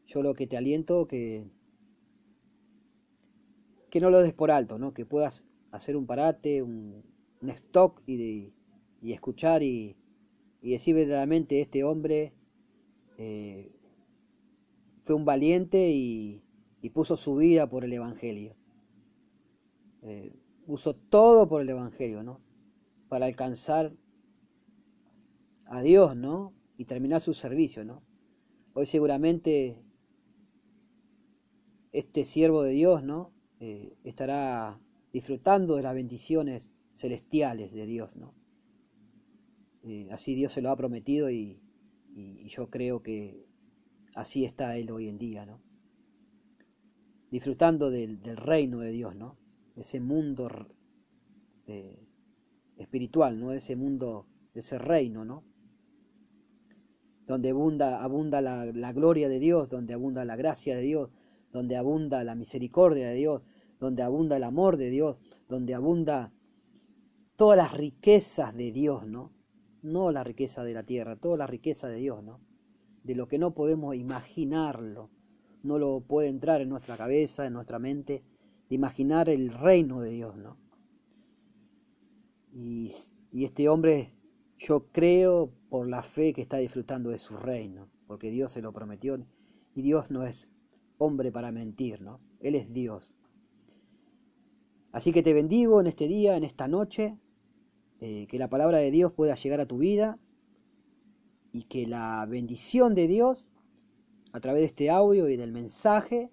Yo 0.07 0.23
lo 0.23 0.35
que 0.35 0.47
te 0.47 0.57
aliento 0.57 1.07
que 1.07 1.45
que 3.93 3.99
no 3.99 4.09
lo 4.09 4.23
des 4.23 4.33
por 4.33 4.49
alto, 4.49 4.79
¿no? 4.79 4.91
Que 4.95 5.05
puedas 5.05 5.45
hacer 5.69 5.95
un 5.95 6.07
parate, 6.07 6.63
un, 6.63 7.03
stock 7.43 8.01
y, 8.07 8.51
y 9.03 9.13
escuchar 9.13 9.61
y, 9.61 9.95
y, 10.63 10.71
decir 10.71 10.95
verdaderamente 10.95 11.61
este 11.61 11.83
hombre 11.83 12.33
eh, 13.19 13.71
fue 15.03 15.15
un 15.15 15.25
valiente 15.25 15.89
y 15.91 16.41
puso 16.93 17.15
su 17.17 17.35
vida 17.35 17.69
por 17.69 17.85
el 17.85 17.93
Evangelio 17.93 18.55
eh, 20.03 20.33
todo 21.09 21.47
por 21.47 21.61
el 21.61 21.69
Evangelio, 21.69 22.23
¿no? 22.23 22.41
Para 23.07 23.25
alcanzar 23.25 23.93
a 25.65 25.81
Dios, 25.81 26.15
¿no? 26.15 26.53
Y 26.77 26.85
terminar 26.85 27.21
su 27.21 27.33
servicio, 27.33 27.85
¿no? 27.85 28.03
Hoy 28.73 28.85
seguramente 28.85 29.81
este 31.91 32.25
siervo 32.25 32.63
de 32.63 32.71
Dios, 32.71 33.03
¿no? 33.03 33.31
Eh, 33.59 33.95
estará 34.03 34.79
disfrutando 35.13 35.75
de 35.75 35.83
las 35.83 35.93
bendiciones 35.93 36.71
celestiales 36.91 37.71
de 37.71 37.85
Dios, 37.85 38.15
¿no? 38.15 38.33
Eh, 39.83 40.07
así 40.11 40.33
Dios 40.35 40.53
se 40.53 40.61
lo 40.61 40.69
ha 40.69 40.77
prometido 40.77 41.29
y, 41.29 41.59
yo 42.45 42.69
creo 42.69 43.01
que 43.01 43.47
así 44.15 44.45
está 44.45 44.77
Él 44.77 44.91
hoy 44.91 45.07
en 45.07 45.17
día, 45.17 45.45
¿no? 45.45 45.61
Disfrutando 47.31 47.89
del, 47.89 48.19
reino 48.37 48.79
de 48.79 48.91
Dios, 48.91 49.15
¿no? 49.15 49.37
Ese 49.75 49.99
mundo 49.99 50.49
espiritual, 52.77 53.39
¿no? 53.39 53.51
Ese 53.53 53.75
mundo, 53.75 54.27
ese 54.53 54.77
reino, 54.77 55.25
¿no? 55.25 55.43
Donde 57.25 57.49
abunda, 57.49 58.03
abunda 58.03 58.41
la, 58.41 58.65
la 58.65 58.93
gloria 58.93 59.29
de 59.29 59.39
Dios, 59.39 59.69
donde 59.69 59.93
abunda 59.93 60.25
la 60.25 60.35
gracia 60.35 60.75
de 60.75 60.81
Dios, 60.81 61.09
donde 61.51 61.75
abunda 61.75 62.23
la 62.23 62.35
misericordia 62.35 63.07
de 63.07 63.15
Dios, 63.15 63.41
donde 63.79 64.03
abunda 64.03 64.37
el 64.37 64.43
amor 64.43 64.77
de 64.77 64.89
Dios, 64.89 65.17
donde 65.47 65.73
abunda 65.73 66.33
todas 67.35 67.57
las 67.57 67.73
riquezas 67.73 68.55
de 68.55 68.71
Dios, 68.71 69.07
¿no? 69.07 69.31
No 69.81 70.11
la 70.11 70.23
riqueza 70.23 70.63
de 70.63 70.73
la 70.73 70.83
tierra, 70.83 71.15
toda 71.15 71.37
la 71.37 71.47
riqueza 71.47 71.87
de 71.87 71.97
Dios, 71.97 72.23
¿no? 72.23 72.39
De 73.03 73.15
lo 73.15 73.27
que 73.27 73.37
no 73.37 73.53
podemos 73.53 73.95
imaginarlo, 73.95 75.09
no 75.63 75.77
lo 75.77 76.01
puede 76.01 76.29
entrar 76.29 76.61
en 76.61 76.69
nuestra 76.69 76.97
cabeza, 76.97 77.45
en 77.45 77.53
nuestra 77.53 77.79
mente, 77.79 78.23
de 78.69 78.75
imaginar 78.75 79.29
el 79.29 79.53
reino 79.53 80.01
de 80.01 80.09
Dios, 80.11 80.35
¿no? 80.37 80.57
Y, 82.53 82.91
y 83.31 83.45
este 83.45 83.67
hombre, 83.67 84.13
yo 84.57 84.87
creo 84.91 85.51
por 85.69 85.87
la 85.87 86.03
fe 86.03 86.33
que 86.33 86.41
está 86.41 86.57
disfrutando 86.57 87.09
de 87.09 87.17
su 87.17 87.35
reino, 87.35 87.89
porque 88.07 88.29
Dios 88.29 88.51
se 88.51 88.61
lo 88.61 88.71
prometió 88.71 89.17
y 89.75 89.81
Dios 89.81 90.11
no 90.11 90.25
es 90.25 90.49
hombre 90.97 91.31
para 91.31 91.51
mentir, 91.51 92.01
¿no? 92.01 92.19
Él 92.39 92.55
es 92.55 92.71
Dios. 92.71 93.15
Así 94.91 95.11
que 95.11 95.23
te 95.23 95.33
bendigo 95.33 95.81
en 95.81 95.87
este 95.87 96.07
día, 96.07 96.37
en 96.37 96.43
esta 96.43 96.67
noche, 96.67 97.17
eh, 97.99 98.27
que 98.27 98.37
la 98.37 98.49
palabra 98.49 98.77
de 98.77 98.91
Dios 98.91 99.11
pueda 99.11 99.35
llegar 99.35 99.59
a 99.59 99.65
tu 99.65 99.77
vida 99.79 100.19
y 101.53 101.63
que 101.63 101.85
la 101.87 102.25
bendición 102.25 102.95
de 102.95 103.07
Dios, 103.07 103.47
a 104.33 104.39
través 104.41 104.61
de 104.61 104.65
este 104.65 104.89
audio 104.89 105.29
y 105.29 105.37
del 105.37 105.53
mensaje 105.53 106.31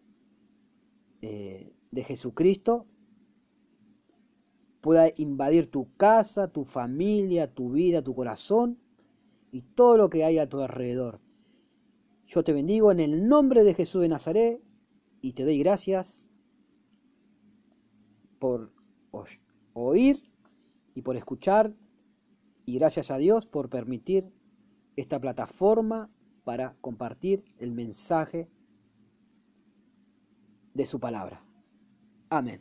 eh, 1.20 1.72
de 1.90 2.04
Jesucristo, 2.04 2.86
pueda 4.80 5.12
invadir 5.16 5.70
tu 5.70 5.94
casa, 5.96 6.48
tu 6.48 6.64
familia, 6.64 7.52
tu 7.52 7.70
vida, 7.70 8.02
tu 8.02 8.14
corazón 8.14 8.78
y 9.52 9.60
todo 9.60 9.98
lo 9.98 10.08
que 10.08 10.24
hay 10.24 10.38
a 10.38 10.48
tu 10.48 10.60
alrededor. 10.60 11.20
Yo 12.26 12.42
te 12.42 12.54
bendigo 12.54 12.90
en 12.90 13.00
el 13.00 13.28
nombre 13.28 13.62
de 13.62 13.74
Jesús 13.74 14.00
de 14.00 14.08
Nazaret 14.08 14.62
y 15.20 15.34
te 15.34 15.44
doy 15.44 15.58
gracias 15.58 16.30
por 18.38 18.72
oír 19.74 20.22
y 20.94 21.02
por 21.02 21.16
escuchar 21.16 21.74
y 22.64 22.78
gracias 22.78 23.10
a 23.10 23.18
Dios 23.18 23.44
por 23.44 23.68
permitir 23.68 24.32
esta 24.96 25.20
plataforma 25.20 26.10
para 26.44 26.74
compartir 26.80 27.44
el 27.58 27.72
mensaje 27.72 28.48
de 30.74 30.86
su 30.86 30.98
palabra. 30.98 31.42
Amén. 32.28 32.60